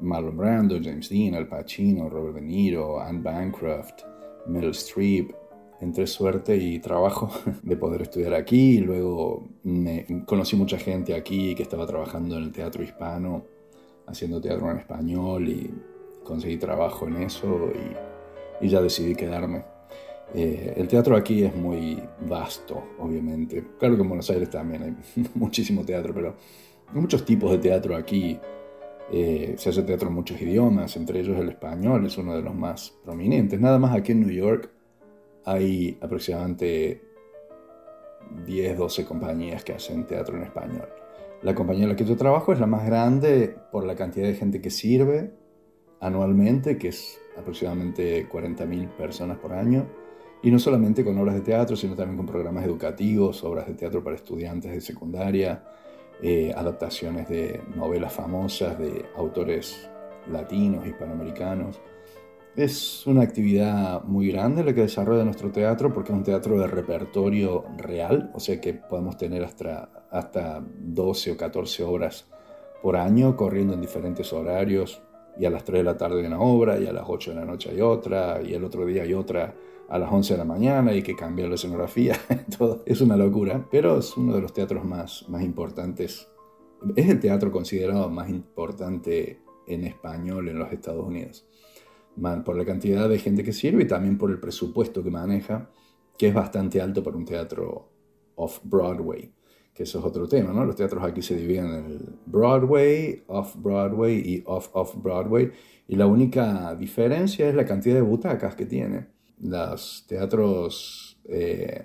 [0.00, 4.02] Marlon Brando, James Dean, Al Pacino, Robert De Niro, Anne Bancroft,
[4.46, 5.30] Meryl Streep.
[5.82, 7.28] Entre suerte y trabajo
[7.64, 8.78] de poder estudiar aquí.
[8.78, 13.44] Luego me, conocí mucha gente aquí que estaba trabajando en el teatro hispano,
[14.06, 15.74] haciendo teatro en español y
[16.22, 19.64] conseguí trabajo en eso y, y ya decidí quedarme.
[20.34, 23.64] Eh, el teatro aquí es muy vasto, obviamente.
[23.76, 26.36] Claro que en Buenos Aires también hay muchísimo teatro, pero
[26.94, 28.38] hay muchos tipos de teatro aquí.
[29.10, 32.54] Eh, se hace teatro en muchos idiomas, entre ellos el español es uno de los
[32.54, 33.60] más prominentes.
[33.60, 34.70] Nada más aquí en New York
[35.44, 37.02] hay aproximadamente
[38.46, 40.88] 10, 12 compañías que hacen teatro en español.
[41.42, 44.34] La compañía en la que yo trabajo es la más grande por la cantidad de
[44.34, 45.32] gente que sirve
[46.00, 49.86] anualmente, que es aproximadamente 40.000 personas por año.
[50.42, 54.02] Y no solamente con obras de teatro, sino también con programas educativos, obras de teatro
[54.02, 55.64] para estudiantes de secundaria,
[56.20, 59.88] eh, adaptaciones de novelas famosas de autores
[60.30, 61.80] latinos, hispanoamericanos.
[62.54, 66.66] Es una actividad muy grande la que desarrolla nuestro teatro porque es un teatro de
[66.66, 72.26] repertorio real, o sea que podemos tener hasta, hasta 12 o 14 obras
[72.82, 75.00] por año corriendo en diferentes horarios
[75.38, 77.36] y a las 3 de la tarde hay una obra y a las 8 de
[77.36, 79.54] la noche hay otra y el otro día hay otra
[79.88, 82.18] a las 11 de la mañana y que cambia la escenografía.
[82.84, 86.28] Es una locura, pero es uno de los teatros más, más importantes.
[86.96, 91.46] Es el teatro considerado más importante en español en los Estados Unidos.
[92.44, 95.70] Por la cantidad de gente que sirve y también por el presupuesto que maneja,
[96.18, 97.90] que es bastante alto para un teatro
[98.34, 99.32] off-Broadway,
[99.74, 100.64] que eso es otro tema, ¿no?
[100.64, 105.50] Los teatros aquí se dividen en el Broadway, off-Broadway y off-off-Broadway,
[105.88, 111.84] y la única diferencia es la cantidad de butacas que tiene los teatros eh,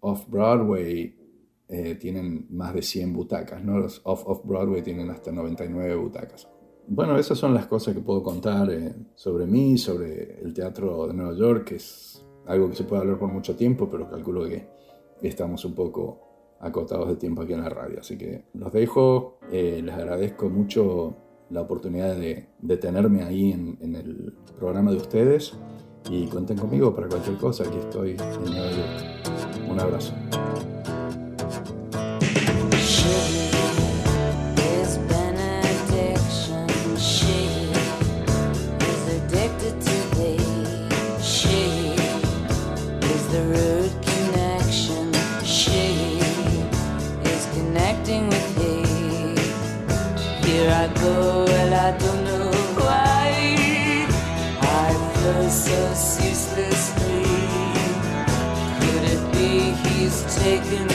[0.00, 1.16] off-Broadway
[1.66, 3.78] eh, tienen más de 100 butacas, ¿no?
[3.78, 6.46] Los off-off-Broadway tienen hasta 99 butacas.
[6.86, 11.14] Bueno, esas son las cosas que puedo contar eh, sobre mí, sobre el teatro de
[11.14, 14.68] Nueva York, que es algo que se puede hablar por mucho tiempo, pero calculo que
[15.22, 18.00] estamos un poco acotados de tiempo aquí en la radio.
[18.00, 21.16] Así que los dejo, les agradezco mucho
[21.50, 25.54] la oportunidad de, de tenerme ahí en, en el programa de ustedes
[26.10, 29.70] y cuenten conmigo para cualquier cosa, aquí estoy en Nueva York.
[29.70, 30.14] Un abrazo.
[60.44, 60.93] taking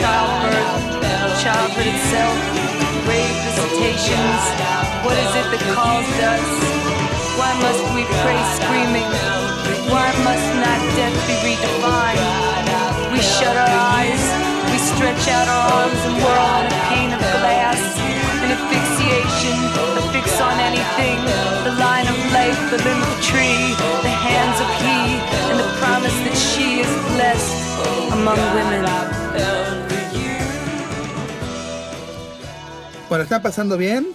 [0.00, 2.36] childbirth, childhood itself,
[3.04, 4.40] grave visitations.
[5.04, 6.48] What is it that calls us?
[7.36, 9.08] Why must we pray screaming?
[9.92, 12.24] Why must not death be redefined?
[13.12, 14.24] We shut our eyes,
[14.72, 17.80] we stretch out our arms and whirl on a pane of glass.
[18.40, 19.56] An asphyxiation,
[20.00, 21.20] a fix on anything.
[21.68, 25.20] The line of life, the limb of tree, the hands of he,
[25.52, 27.52] and the promise that she is blessed
[28.16, 29.19] among women.
[33.08, 34.06] Bueno, ¿están pasando bien?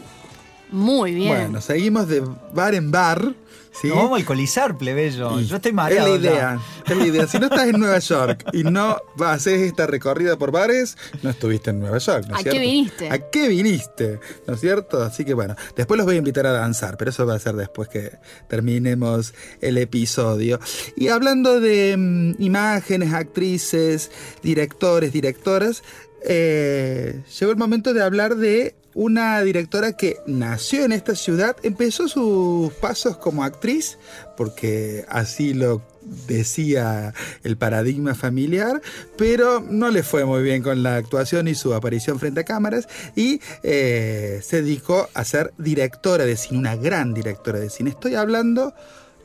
[0.72, 1.28] Muy bien.
[1.28, 3.34] Bueno, seguimos de bar en bar.
[3.82, 3.88] ¿Sí?
[3.88, 5.40] Nos vamos a alcoholizar, plebeyo.
[5.40, 6.16] Y Yo estoy Es mareado.
[6.18, 6.32] la ya.
[6.32, 7.28] idea, es la idea.
[7.28, 10.98] Si no estás en Nueva York y no vas a hacer esta recorrida por bares,
[11.24, 13.10] no estuviste en Nueva York, ¿no es ¿A qué viniste?
[13.10, 14.20] ¿A qué viniste?
[14.48, 15.02] ¿No es cierto?
[15.04, 17.56] Así que bueno, después los voy a invitar a danzar, pero eso va a ser
[17.56, 18.12] después que
[18.48, 20.60] terminemos el episodio.
[20.96, 24.12] Y hablando de mm, imágenes, actrices,
[24.44, 25.84] directores, directoras,
[26.28, 32.08] eh, llegó el momento de hablar de una directora que nació en esta ciudad, empezó
[32.08, 34.00] sus pasos como actriz,
[34.38, 35.84] porque así lo
[36.28, 38.82] decía el paradigma familiar,
[39.18, 42.88] pero no le fue muy bien con la actuación y su aparición frente a cámaras
[43.16, 47.90] y eh, se dedicó a ser directora de cine, una gran directora de cine.
[47.90, 48.74] Estoy hablando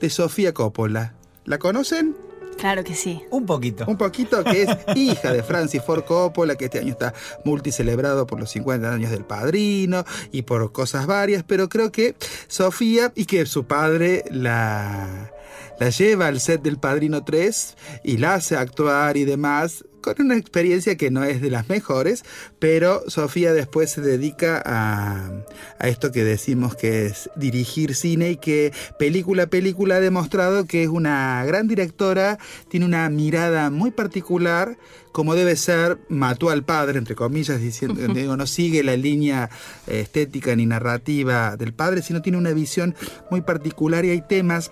[0.01, 1.15] de Sofía Coppola.
[1.45, 2.30] ¿La conocen?
[2.61, 3.23] Claro que sí.
[3.31, 3.87] Un poquito.
[3.87, 8.39] Un poquito, que es hija de Francis Ford Coppola, que este año está multicelebrado por
[8.39, 12.15] los 50 años del padrino y por cosas varias, pero creo que
[12.49, 15.33] Sofía y que su padre la,
[15.79, 20.37] la lleva al set del Padrino 3 y la hace actuar y demás, con una
[20.37, 22.25] experiencia que no es de las mejores,
[22.59, 25.31] pero Sofía después se dedica a,
[25.79, 30.67] a esto que decimos que es dirigir cine y que película a película ha demostrado
[30.67, 32.39] que es una gran directora,
[32.69, 34.77] tiene una mirada muy particular,
[35.13, 39.51] como debe ser, mató al padre, entre comillas, diciendo, digo, no sigue la línea
[39.87, 42.95] estética ni narrativa del padre, sino tiene una visión
[43.31, 44.71] muy particular y hay temas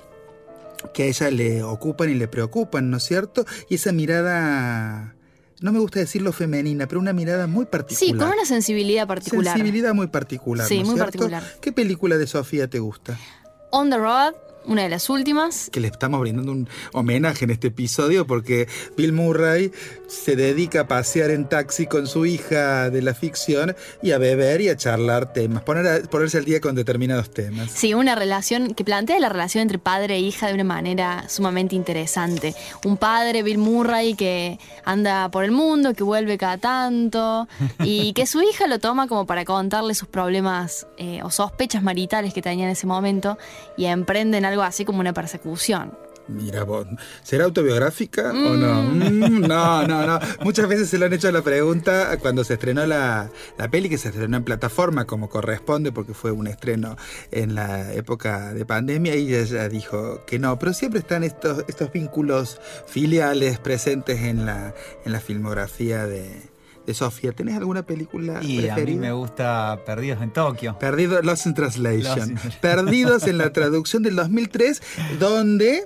[0.95, 3.45] que a ella le ocupan y le preocupan, ¿no es cierto?
[3.69, 5.15] Y esa mirada,
[5.61, 7.99] no me gusta decirlo femenina, pero una mirada muy particular.
[7.99, 9.55] Sí, con una sensibilidad particular.
[9.55, 10.67] Sensibilidad muy particular.
[10.67, 11.19] Sí, ¿no es muy cierto?
[11.19, 11.43] particular.
[11.61, 13.19] ¿Qué película de Sofía te gusta?
[13.71, 14.35] On the Road,
[14.69, 15.69] una de las últimas.
[15.73, 19.73] Que le estamos brindando un homenaje en este episodio porque Bill Murray
[20.07, 24.61] se dedica a pasear en taxi con su hija de la ficción y a beber
[24.61, 27.71] y a charlar temas, poner a- ponerse al día con determinados temas.
[27.71, 31.75] Sí, una relación que plantea la relación entre padre e hija de una manera sumamente
[31.75, 32.55] interesante.
[32.85, 37.49] Un padre, Bill Murray, que anda por el mundo, que vuelve cada tanto,
[37.85, 42.33] y que su hija lo toma como para contarle sus problemas eh, o sospechas maritales
[42.35, 43.39] que tenía en ese momento
[43.77, 45.93] y emprenden algo así como una persecución.
[46.29, 46.87] Mira vos,
[47.23, 48.83] ¿será autobiográfica o no?
[48.83, 50.19] Mm, no, no, no.
[50.43, 53.97] Muchas veces se le han hecho la pregunta cuando se estrenó la, la peli, que
[53.97, 56.97] se estrenó en plataforma como corresponde, porque fue un estreno
[57.31, 60.59] en la época de pandemia, y ella dijo que no.
[60.59, 64.75] Pero siempre están estos, estos vínculos filiales presentes en la,
[65.07, 66.58] en la filmografía de
[66.95, 67.33] Sofía.
[67.33, 69.01] ¿Tenés alguna película Y a mí preferida?
[69.01, 70.79] me gusta Perdidos en Tokio.
[70.79, 72.35] Perdido, Lost in Translation.
[72.35, 74.83] Lost in- Perdidos en la traducción del 2003,
[75.19, 75.85] donde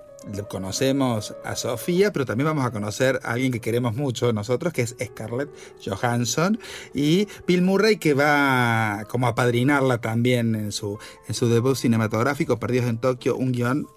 [0.48, 4.82] conocemos a Sofía, pero también vamos a conocer a alguien que queremos mucho nosotros, que
[4.82, 5.50] es Scarlett
[5.84, 6.60] Johansson,
[6.94, 12.60] y Bill Murray, que va como a padrinarla también en su, en su debut cinematográfico,
[12.60, 13.88] Perdidos en Tokio, un guion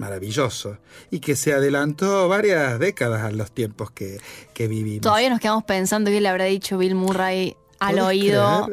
[0.00, 0.78] maravilloso
[1.10, 4.18] y que se adelantó varias décadas a los tiempos que,
[4.54, 5.02] que vivimos.
[5.02, 8.72] Todavía nos quedamos pensando qué le habrá dicho Bill Murray al ¿Podés oído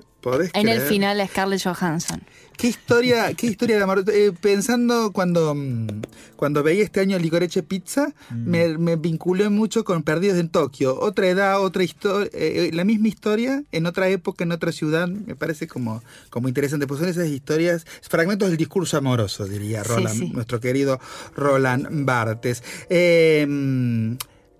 [0.53, 2.23] en el final a Scarlett Johansson.
[2.57, 4.03] ¿Qué historia, qué historia de amor?
[4.11, 5.87] Eh, pensando cuando mm,
[6.35, 8.49] cuando veía este año Licoreche Pizza, Mm.
[8.49, 10.99] me, me vinculé mucho con Perdidos en Tokio.
[10.99, 12.29] Otra edad, otra historia,
[12.73, 16.01] la misma historia, en otra época, en otra ciudad, me parece como,
[16.31, 16.87] como interesante.
[16.87, 20.29] Pues son esas historias, fragmentos del discurso amoroso, diría Roland, sí.
[20.33, 20.99] nuestro querido
[21.35, 22.63] Roland Barthes.
[22.89, 23.45] Eh,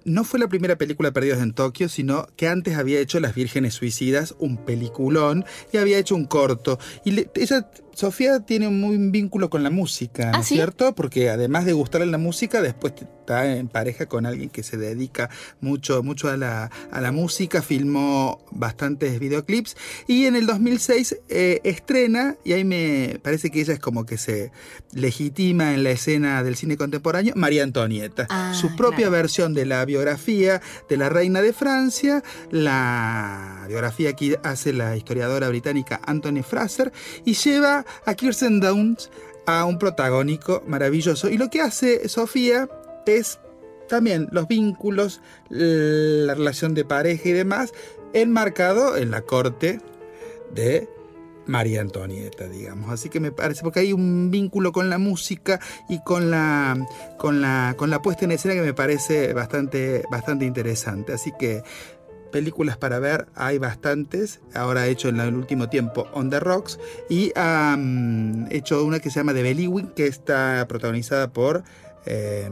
[0.06, 3.74] no fue la primera película Perdidos en Tokio, sino que antes había hecho Las Vírgenes
[3.74, 5.43] Suicidas, un peliculón,
[5.74, 6.80] y había hecho un corto.
[7.04, 10.54] Y le- ella, Sofía tiene un muy vínculo con la música, ¿no ¿Ah, sí?
[10.54, 10.93] cierto?
[10.93, 15.32] Porque además de gustarle la música, después está en pareja con alguien que se dedica
[15.62, 19.76] mucho, mucho a la, a la música, filmó bastantes videoclips
[20.06, 24.20] y en el 2006 eh, estrena, y ahí me parece que ella es como que
[24.20, 24.52] se
[24.93, 29.12] legitima en la escena del cine contemporáneo, María Antonieta, Ah, su propia claro.
[29.14, 35.50] versión de la biografía de la reina de Francia, la biografía que hace la historiadora
[35.50, 36.91] británica Anthony Fraser,
[37.26, 39.11] y lleva a Kirsten Dunst
[39.45, 41.29] a un protagónico maravilloso.
[41.29, 42.69] Y lo que hace Sofía
[43.05, 43.39] es
[43.88, 47.73] también los vínculos, la relación de pareja y demás,
[48.13, 49.79] enmarcado en la corte
[50.53, 50.89] de
[51.47, 52.91] María Antonieta, digamos.
[52.91, 55.59] Así que me parece, porque hay un vínculo con la música
[55.89, 56.77] y con la,
[57.17, 61.13] con la, con la puesta en escena que me parece bastante, bastante interesante.
[61.13, 61.63] Así que
[62.32, 64.39] películas para ver hay bastantes.
[64.53, 68.99] Ahora ha hecho en el último tiempo On the Rocks y ha mm, hecho una
[68.99, 71.63] que se llama The Bellywin, que está protagonizada por
[72.05, 72.49] eh,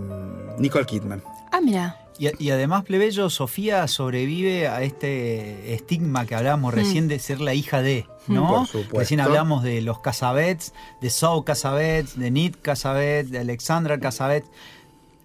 [0.59, 1.21] Nicole Kidman.
[1.51, 2.01] Ah, mira.
[2.17, 6.77] Y, y además, plebeyo, Sofía sobrevive a este estigma que hablábamos Mm.
[6.77, 8.47] recién de ser la hija de, ¿no?
[8.47, 8.99] Por supuesto.
[8.99, 14.45] Recién hablamos de los Casabets, de Zoe Casabets, de Nit Casabet, de Alexandra Casabet.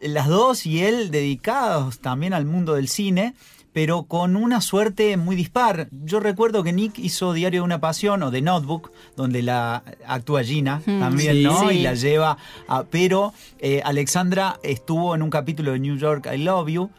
[0.01, 3.35] Las dos y él dedicados también al mundo del cine,
[3.73, 5.89] pero con una suerte muy dispar.
[5.91, 10.43] Yo recuerdo que Nick hizo Diario de una Pasión o The Notebook, donde la actúa
[10.43, 11.43] Gina Mm, también, sí.
[11.43, 11.69] ¿no?
[11.69, 11.77] Sí.
[11.77, 12.85] Y la lleva a...
[12.85, 16.91] Pero eh, Alexandra estuvo en un capítulo de New York, I Love You,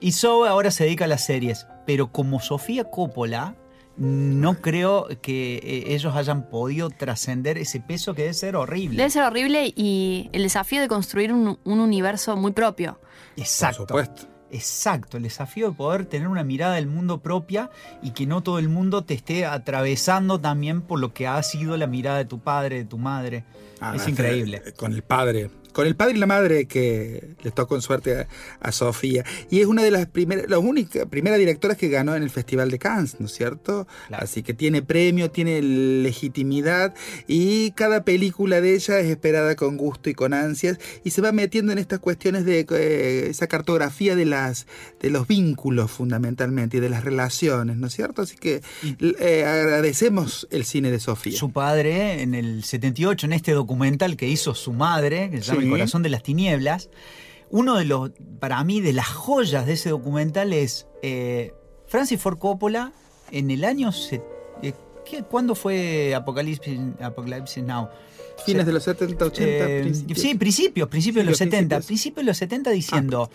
[0.00, 1.66] y Zoe ahora se dedica a las series.
[1.86, 3.56] Pero como Sofía Coppola,
[3.96, 8.96] no creo que eh, ellos hayan podido trascender ese peso que debe ser horrible.
[8.96, 12.98] Debe ser horrible y el desafío de construir un, un universo muy propio.
[13.36, 13.86] Exacto.
[13.86, 14.39] Por supuesto.
[14.52, 17.70] Exacto, el desafío de poder tener una mirada del mundo propia
[18.02, 21.76] y que no todo el mundo te esté atravesando también por lo que ha sido
[21.76, 23.44] la mirada de tu padre, de tu madre.
[23.80, 24.62] Ah, es increíble.
[24.66, 25.50] eh, Con el padre.
[25.72, 28.28] Con el padre y la madre que le tocó en suerte a,
[28.60, 29.24] a Sofía.
[29.50, 32.70] Y es una de las primeras, las únicas, primeras directoras que ganó en el Festival
[32.70, 33.86] de Cannes, ¿no es cierto?
[34.08, 34.24] Claro.
[34.24, 36.94] Así que tiene premio, tiene legitimidad
[37.26, 41.32] y cada película de ella es esperada con gusto y con ansias y se va
[41.32, 44.66] metiendo en estas cuestiones de eh, esa cartografía de las
[45.00, 48.22] de los vínculos fundamentalmente y de las relaciones, ¿no es cierto?
[48.22, 48.62] Así que
[49.00, 51.36] eh, agradecemos el cine de Sofía.
[51.36, 55.59] Su padre en el 78, en este documental que hizo su madre, que se llama
[55.59, 55.59] Sí.
[55.64, 56.90] El corazón de las tinieblas,
[57.50, 61.52] uno de los, para mí, de las joyas de ese documental es eh,
[61.86, 62.92] Francis Ford Coppola
[63.30, 63.92] en el año...
[63.92, 64.22] se-
[64.62, 64.72] eh,
[65.04, 67.88] ¿qué- ¿Cuándo fue Apocalipsis, Apocalipsis Now?
[68.46, 70.18] Fines de los 70, 80, Eh, principios.
[70.18, 71.76] Sí, principios, principios de los Sí, los 70.
[71.76, 71.86] principios.
[71.86, 73.30] Principios de los 70 diciendo,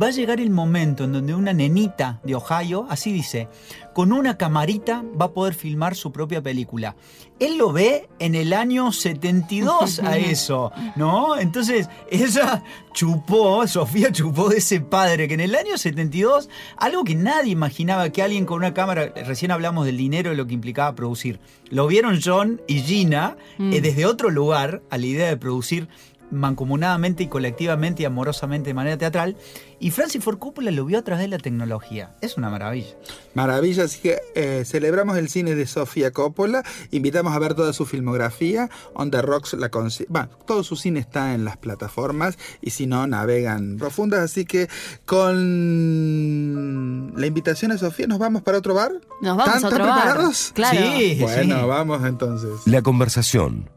[0.00, 3.48] va a llegar el momento en donde una nenita de Ohio, así dice,
[3.94, 6.96] con una camarita va a poder filmar su propia película.
[7.40, 11.38] Él lo ve en el año 72 a eso, ¿no?
[11.38, 17.14] Entonces, ella chupó, Sofía chupó de ese padre que en el año 72, algo que
[17.14, 20.94] nadie imaginaba que alguien con una cámara, recién hablamos del dinero y lo que implicaba
[20.94, 21.40] producir,
[21.70, 25.88] lo vieron John y Gina eh, desde otro lugar a la idea de producir
[26.30, 29.36] mancomunadamente y colectivamente y amorosamente de manera teatral.
[29.80, 32.14] Y Francis Ford Coppola lo vio a través de la tecnología.
[32.22, 32.94] Es una maravilla.
[33.34, 37.84] Maravilla, así que eh, celebramos el cine de Sofía Coppola, invitamos a ver toda su
[37.84, 42.70] filmografía, On the Rocks la consi- bueno, todo su cine está en las plataformas y
[42.70, 44.68] si no navegan profundas, así que
[45.54, 48.92] con la invitación a Sofía nos vamos para otro bar.
[49.20, 50.02] Nos vamos ¿Están- a otro están bar.
[50.04, 50.52] preparados?
[50.54, 50.78] Claro.
[50.80, 51.66] Sí, Bueno, sí.
[51.66, 52.50] vamos entonces.
[52.66, 53.70] La conversación.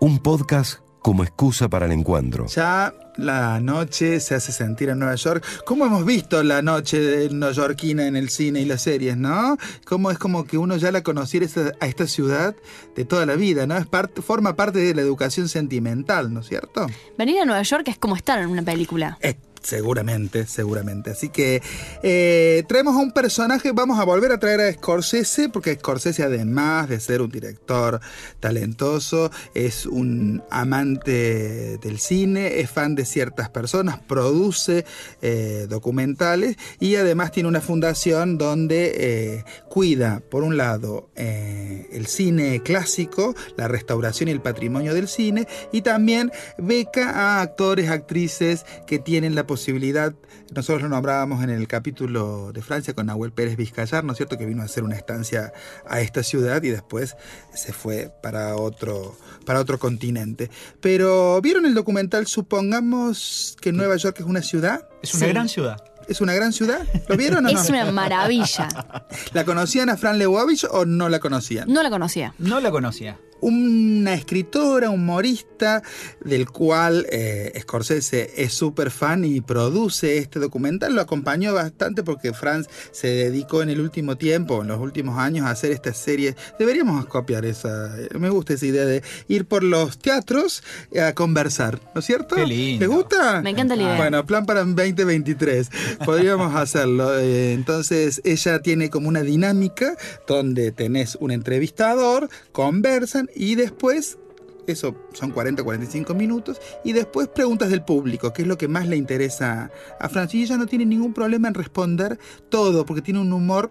[0.00, 2.48] Un podcast como excusa para el encuentro.
[2.48, 5.42] Ya la noche se hace sentir en Nueva York.
[5.64, 9.56] ¿Cómo hemos visto la noche neoyorquina en el cine y las series, no?
[9.86, 11.46] Cómo es como que uno ya la conociera
[11.80, 12.54] a esta ciudad
[12.94, 13.78] de toda la vida, ¿no?
[13.78, 16.86] Es parte, forma parte de la educación sentimental, ¿no es cierto?
[17.16, 19.16] Venir a Nueva York es como estar en una película.
[19.22, 21.10] Es Seguramente, seguramente.
[21.10, 21.62] Así que
[22.02, 26.88] eh, traemos a un personaje, vamos a volver a traer a Scorsese, porque Scorsese además
[26.88, 28.00] de ser un director
[28.40, 34.84] talentoso, es un amante del cine, es fan de ciertas personas, produce
[35.22, 42.62] eh, documentales y además tiene una fundación donde eh, cuida, por un lado, el cine
[42.62, 48.98] clásico, la restauración y el patrimonio del cine, y también beca a actores, actrices que
[48.98, 50.14] tienen la posibilidad,
[50.54, 54.38] nosotros lo nombrábamos en el capítulo de Francia con Nahuel Pérez Vizcayar, ¿no es cierto?,
[54.38, 55.52] que vino a hacer una estancia
[55.88, 57.16] a esta ciudad y después
[57.52, 60.48] se fue para otro, para otro continente.
[60.80, 64.88] Pero, ¿vieron el documental Supongamos que Nueva York es una ciudad?
[65.02, 65.32] Es una Sí.
[65.32, 65.82] gran ciudad.
[66.08, 66.86] ¿Es una gran ciudad?
[67.08, 67.60] ¿Lo vieron o no?
[67.60, 68.68] Es una maravilla.
[69.34, 71.70] ¿La conocían a Fran Lebowitz o no la conocían?
[71.70, 72.34] No la conocía.
[72.38, 73.18] No la conocía.
[73.40, 75.82] Una escritora, humorista,
[76.24, 80.94] del cual eh, Scorsese es súper fan y produce este documental.
[80.94, 85.46] Lo acompañó bastante porque Franz se dedicó en el último tiempo, en los últimos años,
[85.46, 86.36] a hacer esta serie.
[86.58, 87.94] Deberíamos copiar esa.
[88.18, 90.62] Me gusta esa idea de ir por los teatros
[91.00, 92.36] a conversar, ¿no es cierto?
[92.36, 92.86] Qué lindo.
[92.86, 93.40] ¿Les gusta?
[93.42, 93.96] Me encanta la idea.
[93.96, 95.70] Bueno, plan para 2023.
[96.04, 97.18] Podríamos hacerlo.
[97.18, 104.18] Eh, Entonces, ella tiene como una dinámica donde tenés un entrevistador, conversan y después.
[104.66, 106.60] Eso son 40, 45 minutos.
[106.84, 110.38] Y después preguntas del público, que es lo que más le interesa a Francia.
[110.38, 112.18] Y ella no tiene ningún problema en responder
[112.50, 113.70] todo, porque tiene un humor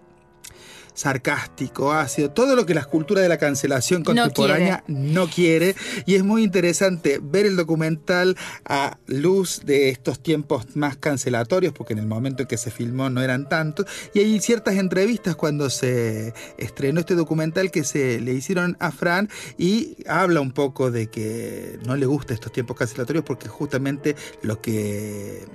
[0.98, 5.76] sarcástico, ácido, todo lo que la cultura de la cancelación No contemporánea no quiere.
[6.06, 11.92] Y es muy interesante ver el documental a luz de estos tiempos más cancelatorios, porque
[11.92, 13.86] en el momento en que se filmó no eran tantos.
[14.12, 19.28] Y hay ciertas entrevistas cuando se estrenó este documental que se le hicieron a Fran
[19.56, 24.60] y habla un poco de que no le gusta estos tiempos cancelatorios porque justamente lo
[24.60, 25.46] que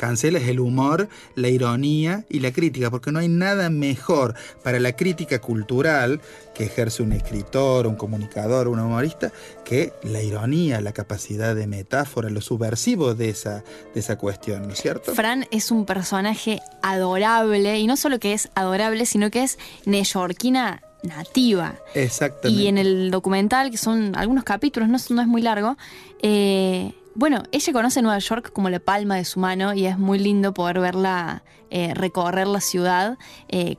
[0.00, 4.34] cancela es el humor, la ironía y la crítica, porque no hay nada mejor
[4.64, 6.22] para la crítica cultural
[6.54, 9.30] que ejerce un escritor, un comunicador, un humorista,
[9.62, 13.62] que la ironía, la capacidad de metáfora, lo subversivo de esa,
[13.94, 15.14] de esa cuestión, ¿no es cierto?
[15.14, 20.82] Fran es un personaje adorable, y no solo que es adorable, sino que es neoyorquina
[21.02, 21.76] nativa.
[21.94, 22.62] Exactamente.
[22.62, 25.76] Y en el documental, que son algunos capítulos, no, es- no es muy largo,
[26.22, 30.18] eh, bueno, ella conoce Nueva York como la palma de su mano y es muy
[30.18, 33.76] lindo poder verla eh, recorrer la ciudad eh,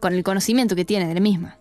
[0.00, 1.56] con el conocimiento que tiene de la misma.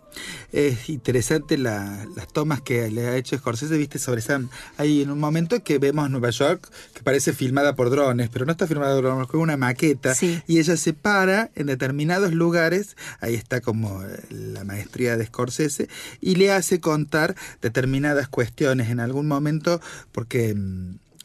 [0.52, 4.50] Es interesante la- las tomas que le ha hecho Scorsese, viste, sobre Sam.
[4.78, 8.52] Hay en un momento que vemos Nueva York que parece filmada por drones, pero no
[8.52, 10.16] está filmada por drones, es una maqueta.
[10.16, 10.42] Sí.
[10.48, 15.88] Y ella se para en determinados lugares, ahí está como eh, la maestría de Scorsese,
[16.20, 19.80] y le hace contar determinadas cuestiones en algún momento,
[20.12, 20.56] porque...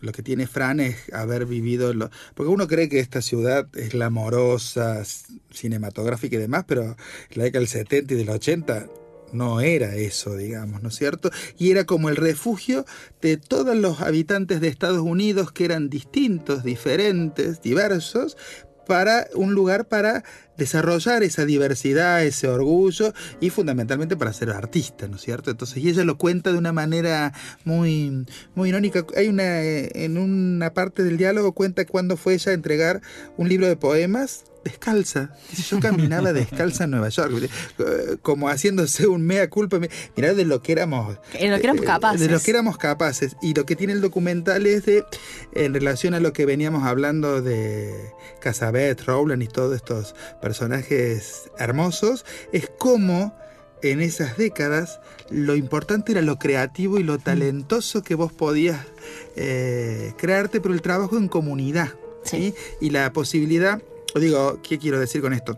[0.02, 3.92] lo que tiene Fran es haber vivido, lo, porque uno cree que esta ciudad es
[3.92, 5.02] glamorosa,
[5.50, 6.96] cinematográfica y demás, pero
[7.30, 8.88] la década del 70 y del 80
[9.32, 11.30] no era eso, digamos, ¿no es cierto?
[11.58, 12.84] Y era como el refugio
[13.22, 18.36] de todos los habitantes de Estados Unidos que eran distintos, diferentes, diversos,
[18.86, 20.24] para un lugar para
[20.56, 25.50] desarrollar esa diversidad, ese orgullo y fundamentalmente para ser artista, ¿no es cierto?
[25.50, 27.32] Entonces, y ella lo cuenta de una manera
[27.64, 29.04] muy, muy irónica.
[29.16, 33.00] Hay una, eh, en una parte del diálogo cuenta cuando fue ella a entregar
[33.36, 35.30] un libro de poemas descalza.
[35.68, 39.78] Yo caminaba descalza en Nueva York, eh, como haciéndose un mea culpa.
[40.16, 42.20] Mirá de lo que éramos En lo que éramos eh, capaces.
[42.20, 43.36] De lo que éramos capaces.
[43.42, 45.04] Y lo que tiene el documental es de,
[45.54, 52.24] en relación a lo que veníamos hablando de Casabet, Rowland y todos estos personajes hermosos,
[52.52, 53.36] es cómo
[53.82, 55.00] en esas décadas
[55.30, 58.78] lo importante era lo creativo y lo talentoso que vos podías
[59.36, 61.94] eh, crearte, pero el trabajo en comunidad.
[62.24, 62.54] ¿sí?
[62.80, 63.82] Y la posibilidad,
[64.20, 65.56] digo, ¿qué quiero decir con esto?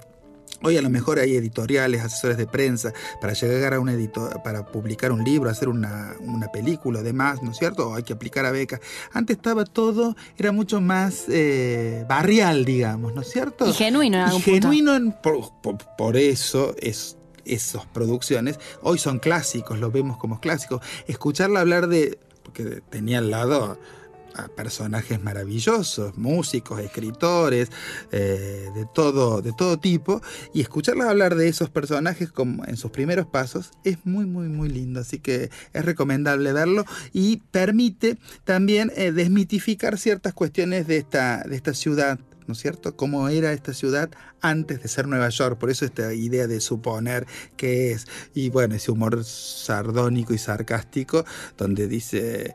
[0.62, 4.64] Hoy a lo mejor hay editoriales, asesores de prensa para llegar a un editor, para
[4.64, 7.90] publicar un libro, hacer una, una película, demás, ¿no es cierto?
[7.90, 8.80] O hay que aplicar a becas.
[9.12, 13.68] Antes estaba todo, era mucho más eh, barrial, digamos, ¿no es cierto?
[13.68, 14.68] Y genuino en Y algún punto.
[14.68, 20.40] genuino en- por, por- por eso es esas producciones hoy son clásicos, los vemos como
[20.40, 20.80] clásicos.
[21.06, 23.78] Escucharla hablar de, porque tenía al lado
[24.34, 27.70] a personajes maravillosos, músicos, escritores,
[28.12, 30.20] eh, de todo, de todo tipo,
[30.52, 34.68] y escucharlas hablar de esos personajes como en sus primeros pasos es muy, muy, muy
[34.68, 35.00] lindo.
[35.00, 41.56] Así que es recomendable verlo y permite también eh, desmitificar ciertas cuestiones de esta, de
[41.56, 42.96] esta ciudad ¿no es cierto?
[42.96, 47.26] Cómo era esta ciudad antes de ser Nueva York, por eso esta idea de suponer
[47.56, 51.24] que es, y bueno, ese humor sardónico y sarcástico,
[51.56, 52.54] donde dice,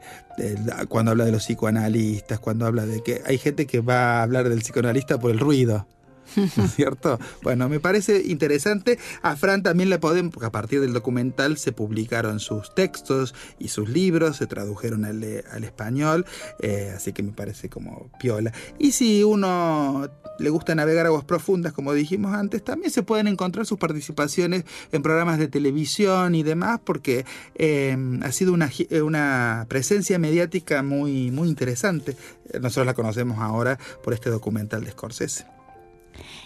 [0.87, 4.49] cuando habla de los psicoanalistas, cuando habla de que hay gente que va a hablar
[4.49, 5.87] del psicoanalista por el ruido,
[6.57, 7.19] ¿no es cierto?
[7.41, 8.99] Bueno, me parece interesante.
[9.21, 13.69] A Fran también le podemos, porque a partir del documental se publicaron sus textos y
[13.69, 16.25] sus libros, se tradujeron al, al español,
[16.59, 18.53] eh, así que me parece como piola.
[18.77, 20.09] Y si uno
[20.39, 25.01] le gusta navegar aguas profundas, como dijimos antes, también se pueden encontrar sus participaciones en
[25.01, 27.25] programas de televisión y demás, porque
[27.55, 32.15] eh, ha sido una, eh, una presencia mediática muy, muy interesante.
[32.51, 35.59] Eh, Nosotros la conocemos ahora por este documental de Scorsese.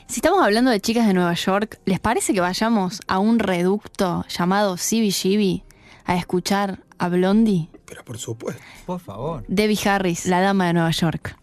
[0.07, 4.25] Si estamos hablando de chicas de Nueva York, ¿les parece que vayamos a un reducto
[4.27, 5.63] llamado CBGB
[6.05, 7.69] a escuchar a Blondie?
[7.85, 8.61] Pero por supuesto.
[8.85, 9.43] Por favor.
[9.47, 11.37] Debbie Harris, la dama de Nueva York.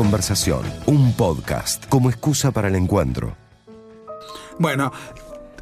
[0.00, 3.36] Conversación, un podcast como excusa para el encuentro.
[4.58, 4.90] Bueno,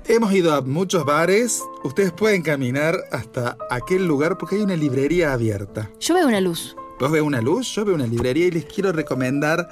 [0.06, 1.60] hemos ido a muchos bares.
[1.82, 5.90] Ustedes pueden caminar hasta aquel lugar porque hay una librería abierta.
[5.98, 6.76] Yo veo una luz.
[7.00, 9.68] Vos ves una luz, yo veo una librería y les quiero recomendar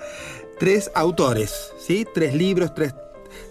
[0.58, 2.04] tres autores, ¿sí?
[2.12, 2.92] Tres libros, tres,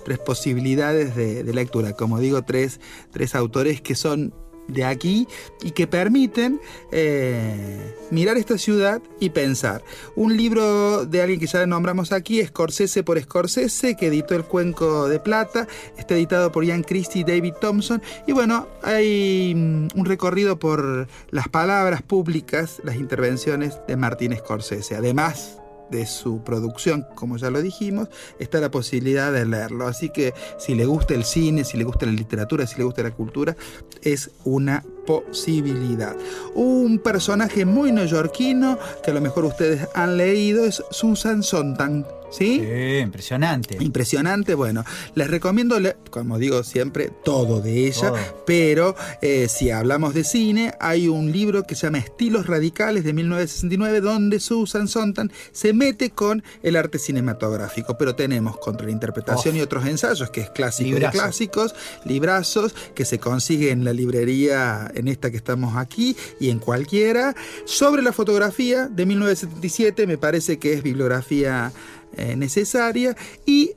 [0.04, 1.94] tres posibilidades de, de lectura.
[1.94, 2.82] Como digo, tres,
[3.14, 4.34] tres autores que son
[4.68, 5.28] de aquí
[5.62, 6.60] y que permiten
[6.92, 9.84] eh, mirar esta ciudad y pensar.
[10.16, 15.08] Un libro de alguien que ya nombramos aquí, Scorsese por Scorsese, que editó El Cuenco
[15.08, 18.02] de Plata, está editado por Ian Christie y David Thompson.
[18.28, 24.96] Y bueno, hay mm, un recorrido por las palabras públicas, las intervenciones de Martín Scorsese.
[24.96, 25.60] Además
[25.90, 28.10] de su producción, como ya lo dijimos,
[28.40, 29.88] está la posibilidad de leerlo.
[29.88, 33.04] Así que si le gusta el cine, si le gusta la literatura, si le gusta
[33.04, 33.56] la cultura,
[34.02, 36.16] es una posibilidad.
[36.54, 42.15] Un personaje muy neoyorquino que a lo mejor ustedes han leído es Susan Sontag.
[42.32, 42.60] ¿Sí?
[42.60, 43.78] Sí, impresionante.
[43.80, 45.78] Impresionante, bueno, les recomiendo,
[46.10, 48.12] como digo siempre, todo de ella,
[48.46, 53.14] pero eh, si hablamos de cine, hay un libro que se llama Estilos Radicales de
[53.14, 59.56] 1969, donde Susan Sontag se mete con el arte cinematográfico, pero tenemos contra la interpretación
[59.56, 59.58] Oh.
[59.58, 61.18] y otros ensayos, que es clásico Librazo.
[61.18, 66.50] de clásicos, librazos, que se consigue en la librería, en esta que estamos aquí y
[66.50, 67.36] en cualquiera.
[67.66, 71.72] Sobre la fotografía de 1977, me parece que es bibliografía
[72.18, 73.72] eh, necesaria y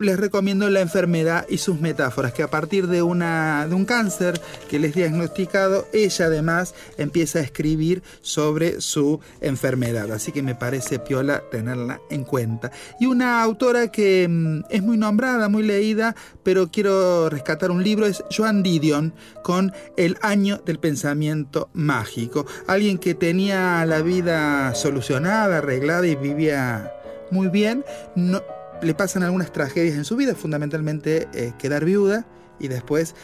[0.00, 4.40] les recomiendo La enfermedad y sus metáforas, que a partir de, una, de un cáncer
[4.68, 10.10] que les diagnosticado, ella además empieza a escribir sobre su enfermedad.
[10.10, 12.72] Así que me parece piola tenerla en cuenta.
[12.98, 18.06] Y una autora que mm, es muy nombrada, muy leída, pero quiero rescatar un libro,
[18.06, 19.12] es Joan Didion,
[19.44, 22.46] con El año del pensamiento mágico.
[22.66, 26.94] Alguien que tenía la vida solucionada, arreglada y vivía
[27.30, 27.84] muy bien.
[28.14, 28.42] No,
[28.82, 32.26] le pasan algunas tragedias en su vida, fundamentalmente eh, quedar viuda
[32.58, 33.14] y después,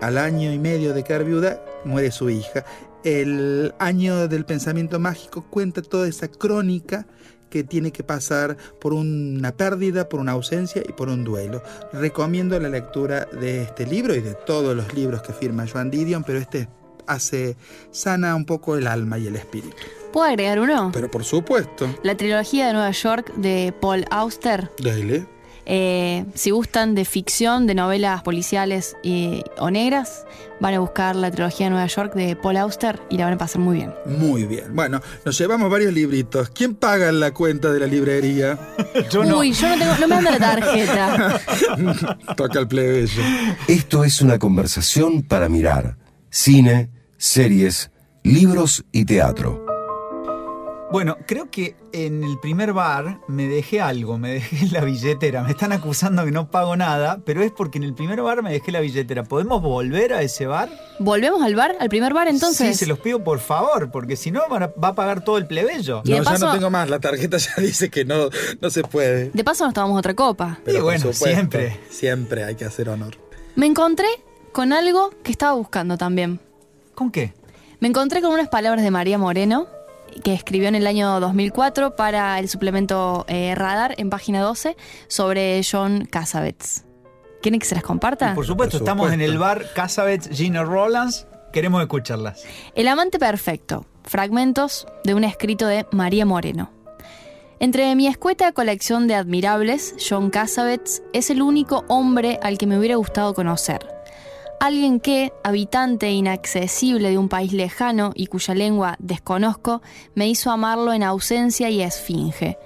[0.00, 2.64] al año y medio de quedar viuda, muere su hija.
[3.04, 7.06] El año del pensamiento mágico cuenta toda esa crónica
[7.48, 11.62] que tiene que pasar por una pérdida, por una ausencia y por un duelo.
[11.92, 16.22] Recomiendo la lectura de este libro y de todos los libros que firma Joan Didion,
[16.22, 16.68] pero este
[17.10, 17.56] hace
[17.90, 19.76] sana un poco el alma y el espíritu.
[20.12, 20.90] ¿Puedo agregar uno?
[20.92, 24.70] Pero por supuesto, La trilogía de Nueva York de Paul Auster.
[24.82, 25.26] dale.
[25.72, 30.24] Eh, si gustan de ficción, de novelas policiales eh, o negras,
[30.58, 33.38] van a buscar la trilogía de Nueva York de Paul Auster y la van a
[33.38, 33.94] pasar muy bien.
[34.04, 34.74] Muy bien.
[34.74, 36.50] Bueno, nos llevamos varios libritos.
[36.50, 38.58] ¿Quién paga la cuenta de la librería?
[39.12, 39.38] Yo no.
[39.38, 41.40] Uy, yo no tengo, no me anda la tarjeta.
[42.36, 43.22] Toca el plebeyo.
[43.68, 45.96] Esto es una conversación para mirar
[46.30, 46.90] cine,
[47.24, 47.90] series,
[48.22, 49.66] libros y teatro.
[50.90, 55.42] Bueno, creo que en el primer bar me dejé algo, me dejé la billetera.
[55.42, 58.50] Me están acusando que no pago nada, pero es porque en el primer bar me
[58.50, 59.22] dejé la billetera.
[59.22, 60.70] ¿Podemos volver a ese bar?
[60.98, 61.76] ¿Volvemos al bar?
[61.78, 62.68] ¿Al primer bar entonces?
[62.68, 66.00] Sí, se los pido por favor, porque si no va a pagar todo el plebeyo.
[66.06, 66.88] Y no, ya paso- no tengo más.
[66.88, 68.30] La tarjeta ya dice que no,
[68.62, 69.28] no se puede.
[69.30, 70.58] De paso nos tomamos otra copa.
[70.66, 71.78] Y por bueno, siempre.
[71.90, 73.18] Siempre hay que hacer honor.
[73.56, 74.08] Me encontré
[74.52, 76.40] con algo que estaba buscando también.
[77.00, 77.32] ¿Con qué?
[77.78, 79.68] Me encontré con unas palabras de María Moreno,
[80.22, 84.76] que escribió en el año 2004 para el suplemento eh, Radar en página 12
[85.08, 86.84] sobre John Cassavetes.
[87.40, 88.34] ¿Quieren que se las comparta?
[88.34, 91.26] Por supuesto, Por estamos en el bar Casabets Gina Rollins.
[91.54, 92.44] Queremos escucharlas.
[92.74, 93.86] El amante perfecto.
[94.04, 96.70] Fragmentos de un escrito de María Moreno.
[97.60, 102.78] Entre mi escueta colección de admirables, John Cassavetes es el único hombre al que me
[102.78, 103.86] hubiera gustado conocer.
[104.60, 109.80] Alguien que, habitante inaccesible de un país lejano y cuya lengua desconozco,
[110.14, 112.58] me hizo amarlo en ausencia y esfinge.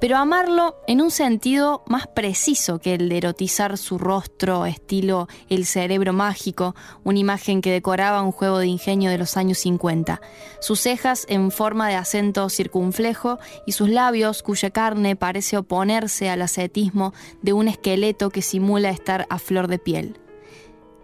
[0.00, 5.66] Pero amarlo en un sentido más preciso que el de erotizar su rostro, estilo el
[5.66, 6.74] cerebro mágico,
[7.04, 10.22] una imagen que decoraba un juego de ingenio de los años 50.
[10.60, 16.40] Sus cejas en forma de acento circunflejo y sus labios cuya carne parece oponerse al
[16.40, 20.23] ascetismo de un esqueleto que simula estar a flor de piel.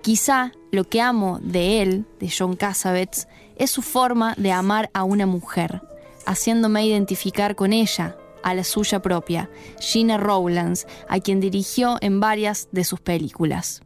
[0.03, 5.05] Quizá lo que amo de él, de John Cassavetes, es su forma de amar a
[5.05, 5.83] una mujer,
[6.25, 12.69] haciéndome identificar con ella, a la suya propia, Gina Rowlands, a quien dirigió en varias
[12.73, 13.83] de sus películas.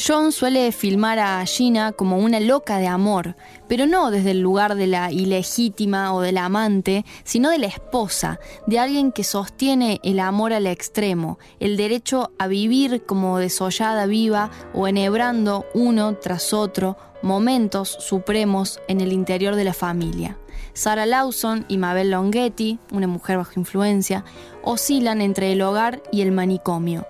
[0.00, 3.34] John suele filmar a Gina como una loca de amor,
[3.66, 7.66] pero no desde el lugar de la ilegítima o de la amante, sino de la
[7.66, 8.38] esposa,
[8.68, 14.52] de alguien que sostiene el amor al extremo, el derecho a vivir como desollada viva
[14.72, 20.38] o enhebrando uno tras otro momentos supremos en el interior de la familia.
[20.74, 24.24] Sarah Lawson y Mabel Longhetti, una mujer bajo influencia,
[24.62, 27.04] oscilan entre el hogar y el manicomio.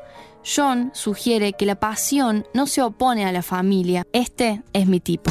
[0.45, 4.05] John sugiere que la pasión no se opone a la familia.
[4.12, 5.30] Este es mi tipo.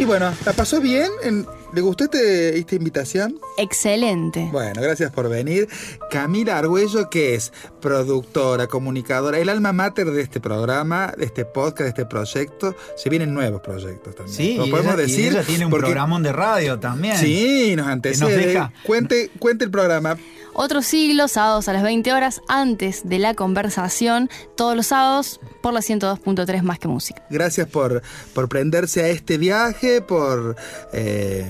[0.00, 1.10] Y bueno, ¿la pasó bien?
[1.22, 3.38] En- ¿Le gustó este- esta invitación?
[3.56, 4.48] Excelente.
[4.50, 5.68] Bueno, gracias por venir.
[6.10, 11.82] Camila Argüello, que es productora, comunicadora, el alma mater de este programa, de este podcast,
[11.82, 12.74] de este proyecto.
[12.96, 14.36] Se vienen nuevos proyectos también.
[14.36, 15.26] Sí, Lo y podemos ella, y decir.
[15.32, 17.16] ella tiene un porque- programón de radio también.
[17.18, 18.46] Sí, nos antecede.
[18.46, 20.16] deja- Cuente, cuente el programa.
[20.62, 25.72] Otro siglo, sábados a las 20 horas, antes de la conversación, todos los sábados por
[25.72, 27.24] la 102.3 más que música.
[27.30, 28.02] Gracias por,
[28.34, 30.56] por prenderse a este viaje, por
[30.92, 31.46] eh,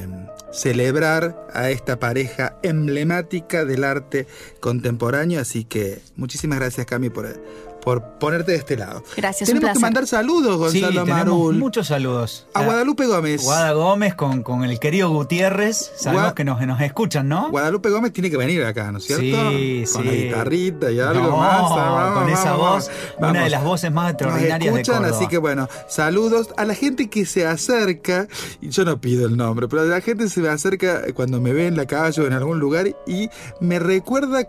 [0.52, 4.28] celebrar a esta pareja emblemática del arte
[4.60, 5.40] contemporáneo.
[5.40, 7.42] Así que muchísimas gracias, Cami, por,
[7.82, 9.02] por ponerte de este lado.
[9.16, 9.82] Gracias, un Tenemos que placer.
[9.82, 11.56] mandar saludos, Sí, Gonzalo tenemos Marul.
[11.56, 12.46] muchos saludos.
[12.54, 13.42] A Guadalupe Gómez.
[13.42, 15.92] Guada Gómez con, con el querido Gutiérrez.
[15.96, 17.50] Sabemos Gua- que nos, nos escuchan, ¿no?
[17.50, 19.22] Guadalupe Gómez tiene que venir acá, ¿no es cierto?
[19.50, 20.08] Sí, Con sí.
[20.08, 21.60] la guitarrita y algo No, más.
[21.62, 23.30] Ah, vamos, con esa vamos, voz, vamos.
[23.34, 25.16] una de las voces más Nos extraordinarias de escuchan, Córdoba.
[25.18, 28.28] así que bueno, saludos a la gente que se acerca,
[28.60, 31.66] y yo no pido el nombre, pero la gente se me acerca cuando me ve
[31.66, 33.28] en la calle o en algún lugar y
[33.60, 34.48] me recuerda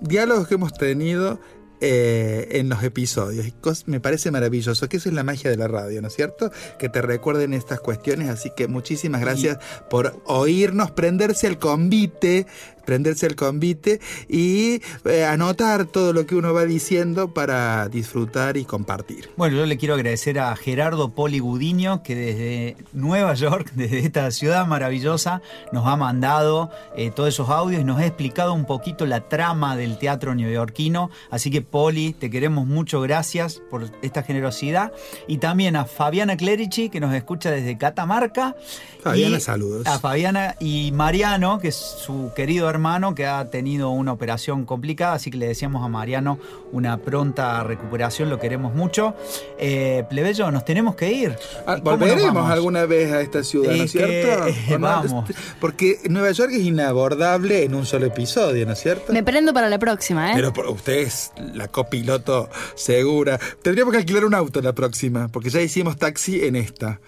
[0.00, 1.40] diálogos que hemos tenido
[1.80, 3.46] eh, en los episodios.
[3.46, 3.54] Y
[3.86, 6.50] me parece maravilloso, que eso es la magia de la radio, ¿no es cierto?
[6.78, 9.58] Que te recuerden estas cuestiones, así que muchísimas gracias
[9.88, 12.46] por oírnos, prenderse al convite,
[12.88, 18.64] prenderse al convite y eh, anotar todo lo que uno va diciendo para disfrutar y
[18.64, 19.28] compartir.
[19.36, 24.30] Bueno, yo le quiero agradecer a Gerardo Poli Gudiño, que desde Nueva York, desde esta
[24.30, 29.04] ciudad maravillosa, nos ha mandado eh, todos esos audios y nos ha explicado un poquito
[29.04, 31.10] la trama del teatro neoyorquino.
[31.30, 34.92] Así que, Poli, te queremos mucho, gracias por esta generosidad.
[35.26, 38.56] Y también a Fabiana Clerici, que nos escucha desde Catamarca.
[39.02, 39.86] Fabiana, Y saludos.
[39.86, 42.77] A Fabiana y Mariano, que es su querido hermano,
[43.14, 46.38] que ha tenido una operación complicada, así que le deseamos a Mariano
[46.72, 49.14] una pronta recuperación, lo queremos mucho.
[49.58, 51.36] Eh, plebeyo, nos tenemos que ir.
[51.66, 54.46] Ah, ¿Y cómo nos Volveremos alguna vez a esta ciudad, ¿no es que, cierto?
[54.46, 55.24] eh, vamos.
[55.60, 59.12] Porque Nueva York es inabordable en un solo episodio, ¿no es cierto?
[59.12, 60.32] Me prendo para la próxima, ¿eh?
[60.34, 63.38] Pero por- usted es la copiloto segura.
[63.62, 67.00] Tendríamos que alquilar un auto la próxima, porque ya hicimos taxi en esta.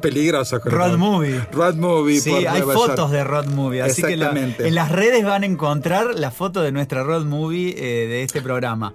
[0.00, 1.40] Peligrosos con Road el- movie.
[1.52, 2.20] Road movie.
[2.20, 3.10] Sí, por hay Nueva fotos York.
[3.12, 6.72] de Road Movie, así que la- en las redes van a encontrar la foto de
[6.72, 8.94] nuestra Road Movie eh, de este programa.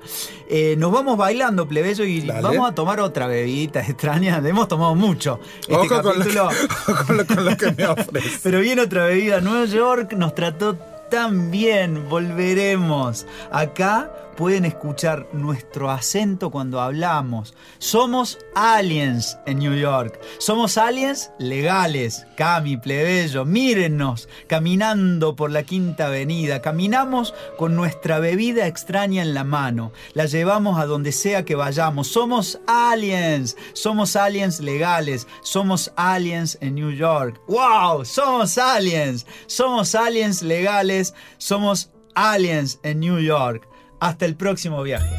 [0.50, 2.42] Eh, nos vamos bailando, plebeyo, y Dale.
[2.42, 4.38] vamos a tomar otra bebidita extraña.
[4.44, 5.40] Hemos tomado mucho.
[5.62, 6.50] Este Ojo con lo, que, capítulo.
[7.08, 8.40] con lo- con lo que me ofrece.
[8.44, 9.42] Pero viene otra bebida.
[9.42, 10.76] Nueva York nos trató
[11.12, 12.08] tan bien.
[12.10, 13.26] Volveremos.
[13.52, 17.54] Acá pueden escuchar nuestro acento cuando hablamos.
[17.78, 20.18] Somos aliens en New York.
[20.38, 22.26] Somos aliens legales.
[22.38, 26.62] Cami, plebeyo, mírennos caminando por la Quinta Avenida.
[26.62, 29.92] Caminamos con nuestra bebida extraña en la mano.
[30.14, 32.08] La llevamos a donde sea que vayamos.
[32.08, 33.58] Somos aliens.
[33.74, 35.28] Somos aliens legales.
[35.42, 37.42] Somos aliens en New York.
[37.50, 38.06] ¡Wow!
[38.06, 39.26] Somos aliens.
[39.48, 41.14] Somos aliens legales.
[41.38, 43.69] Somos aliens en New York.
[44.00, 45.10] Hasta el próximo viaje.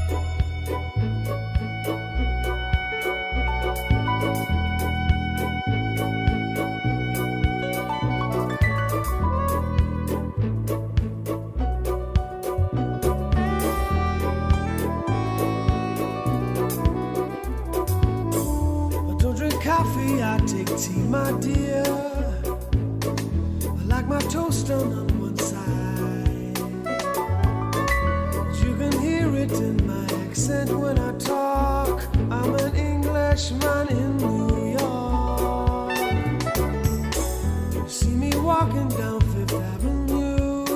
[19.62, 21.82] Coffee, I take my dear.
[23.64, 25.69] I like my toast done on one side.
[29.48, 32.02] In my accent when I talk.
[32.30, 35.96] I'm an Englishman in New York.
[37.74, 40.66] You see me walking down Fifth Avenue,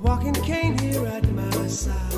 [0.00, 2.11] walking cane here at my side.